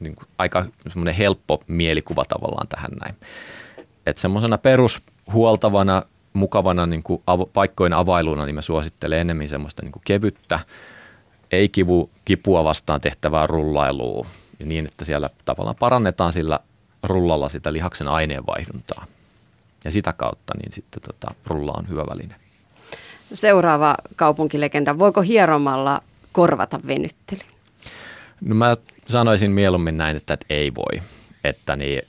[0.00, 3.14] niin kuin aika semmoinen helppo mielikuva tavallaan tähän näin.
[4.06, 9.92] Että semmoisena perushuoltavana, mukavana niin kuin av- paikkojen availuna, niin mä suosittelen enemmän semmoista niin
[9.92, 10.60] kuin kevyttä,
[11.50, 14.26] ei kivu, kipua vastaan tehtävää rullailua,
[14.60, 16.60] ja niin, että siellä tavallaan parannetaan sillä
[17.02, 19.06] rullalla sitä lihaksen aineenvaihduntaa.
[19.84, 22.34] Ja sitä kautta niin sitten tota, rulla on hyvä väline.
[23.32, 24.98] Seuraava kaupunkilegenda.
[24.98, 26.02] Voiko hieromalla
[26.32, 27.46] korvata venyttelyn?
[28.40, 28.76] No mä
[29.08, 31.02] sanoisin mieluummin näin, että, että ei voi.
[31.44, 32.02] Että niin,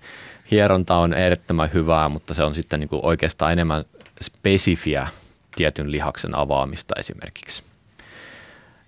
[0.51, 3.85] hieronta on ehdottoman hyvää, mutta se on sitten niin kuin oikeastaan enemmän
[4.21, 5.07] spesifiä
[5.55, 7.63] tietyn lihaksen avaamista esimerkiksi.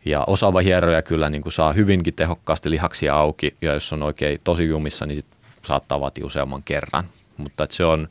[0.06, 4.42] Ja osaava hieroja kyllä niin kuin saa hyvinkin tehokkaasti lihaksia auki, ja jos on oikein
[4.44, 5.26] tosi jumissa, niin sit
[5.66, 7.04] saattaa vaatia useamman kerran.
[7.38, 8.10] Mutta se, on,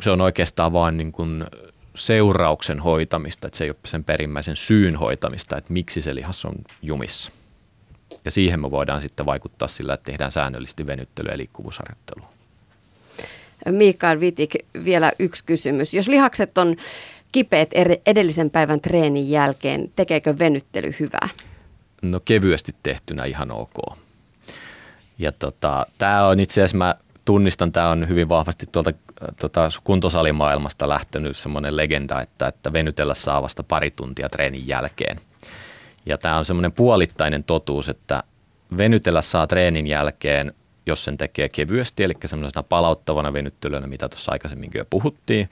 [0.00, 1.44] se on oikeastaan vain niin kuin
[1.94, 6.54] seurauksen hoitamista, että se ei ole sen perimmäisen syyn hoitamista, että miksi se lihas on
[6.82, 7.32] jumissa.
[8.24, 12.28] Ja siihen me voidaan sitten vaikuttaa sillä, että tehdään säännöllisesti venyttelyä ja liikkuvuusharjoittelua.
[13.70, 15.94] Mikael Vitik, vielä yksi kysymys.
[15.94, 16.76] Jos lihakset on
[17.34, 17.70] kipeät
[18.06, 21.28] edellisen päivän treenin jälkeen, tekeekö venyttely hyvää?
[22.02, 23.98] No kevyesti tehtynä ihan ok.
[25.18, 28.90] Ja tota, tämä on itse asiassa, mä tunnistan, tämä on hyvin vahvasti tuolta
[29.40, 35.20] tota, kuntosalimaailmasta lähtenyt semmoinen legenda, että, että venytellä saa vasta pari tuntia treenin jälkeen–
[36.06, 38.22] ja tämä on semmoinen puolittainen totuus, että
[38.78, 40.54] venytellä saa treenin jälkeen,
[40.86, 45.48] jos sen tekee kevyesti, eli semmoisena palauttavana venyttelynä, mitä tuossa aikaisemminkin jo puhuttiin.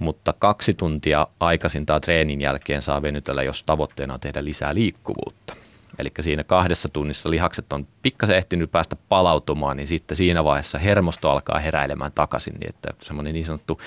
[0.00, 5.56] Mutta kaksi tuntia aikaisintaan treenin jälkeen saa venytellä, jos tavoitteena on tehdä lisää liikkuvuutta.
[5.98, 11.30] Eli siinä kahdessa tunnissa lihakset on pikkasen ehtinyt päästä palautumaan, niin sitten siinä vaiheessa hermosto
[11.30, 13.80] alkaa heräilemään takaisin, niin että semmoinen niin sanottu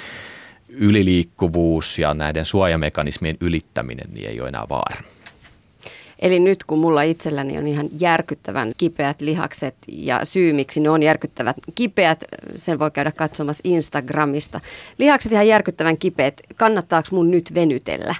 [0.70, 5.03] yliliikkuvuus ja näiden suojamekanismien ylittäminen niin ei ole enää vaara.
[6.24, 11.03] Eli nyt kun mulla itselläni on ihan järkyttävän kipeät lihakset ja syy miksi ne on
[11.03, 12.24] järkyttävät kipeät,
[12.55, 14.59] sen voi käydä katsomassa Instagramista.
[14.97, 18.15] Lihakset ihan järkyttävän kipeät, kannattaako mun nyt venytellä?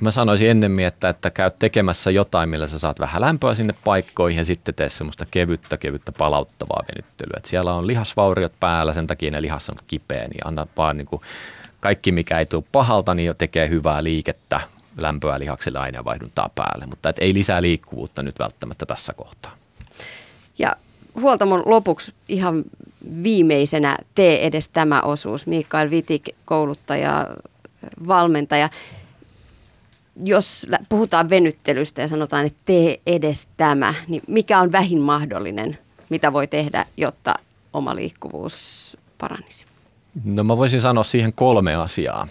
[0.00, 4.38] Mä sanoisin ennemmin, että, että käy tekemässä jotain, millä sä saat vähän lämpöä sinne paikkoihin
[4.38, 7.34] ja sitten tee semmoista kevyttä, kevyttä palauttavaa venyttelyä.
[7.36, 11.06] Et siellä on lihasvauriot päällä, sen takia ne lihas on kipeä, niin anna vaan niin
[11.06, 11.22] kuin
[11.80, 14.60] kaikki, mikä ei tule pahalta, niin tekee hyvää liikettä,
[14.96, 19.56] lämpöä lihaksille aineenvaihduntaa päälle, mutta et ei lisää liikkuvuutta nyt välttämättä tässä kohtaa.
[20.58, 20.76] Ja
[21.20, 22.64] huoltamon lopuksi ihan
[23.22, 25.46] viimeisenä tee edes tämä osuus.
[25.46, 27.26] Mikael Vitik, kouluttaja,
[28.06, 28.70] valmentaja.
[30.22, 35.78] Jos puhutaan venyttelystä ja sanotaan, että tee edes tämä, niin mikä on vähin mahdollinen,
[36.08, 37.34] mitä voi tehdä, jotta
[37.72, 39.64] oma liikkuvuus paranisi?
[40.24, 42.28] No mä voisin sanoa siihen kolme asiaa.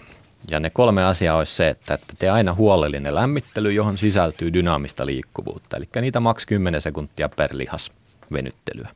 [0.52, 5.06] Ja ne kolme asiaa olisi se, että, että tee aina huolellinen lämmittely, johon sisältyy dynaamista
[5.06, 5.78] liikkuvuutta.
[5.78, 7.91] Eli niitä maks 10 sekuntia per lihas
[8.32, 8.89] venyttelyä.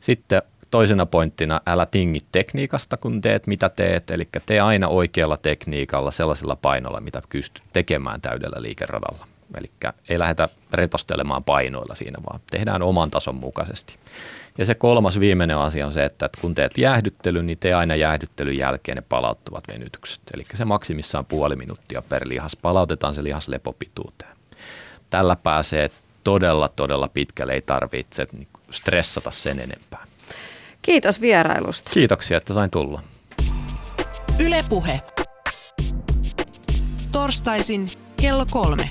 [0.00, 4.10] Sitten toisena pointtina, älä tingi tekniikasta, kun teet mitä teet.
[4.10, 9.27] Eli tee aina oikealla tekniikalla, sellaisella painolla, mitä pystyt tekemään täydellä liikeradalla.
[9.56, 9.70] Eli
[10.08, 13.96] ei lähdetä retostelemaan painoilla siinä, vaan tehdään oman tason mukaisesti.
[14.58, 18.58] Ja se kolmas viimeinen asia on se, että kun teet jäähdyttelyn, niin tee aina jäähdyttelyn
[18.58, 20.20] jälkeen ne palauttavat venytykset.
[20.34, 22.56] Eli se maksimissaan puoli minuuttia per lihas.
[22.56, 24.36] Palautetaan se lihas lepopituuteen.
[25.10, 25.90] Tällä pääsee
[26.24, 27.52] todella, todella pitkälle.
[27.52, 30.04] Ei tarvitse niinku stressata sen enempää.
[30.82, 31.90] Kiitos vierailusta.
[31.94, 33.02] Kiitoksia, että sain tulla.
[34.38, 35.00] Ylepuhe.
[37.12, 37.88] Torstaisin
[38.20, 38.90] kello kolme.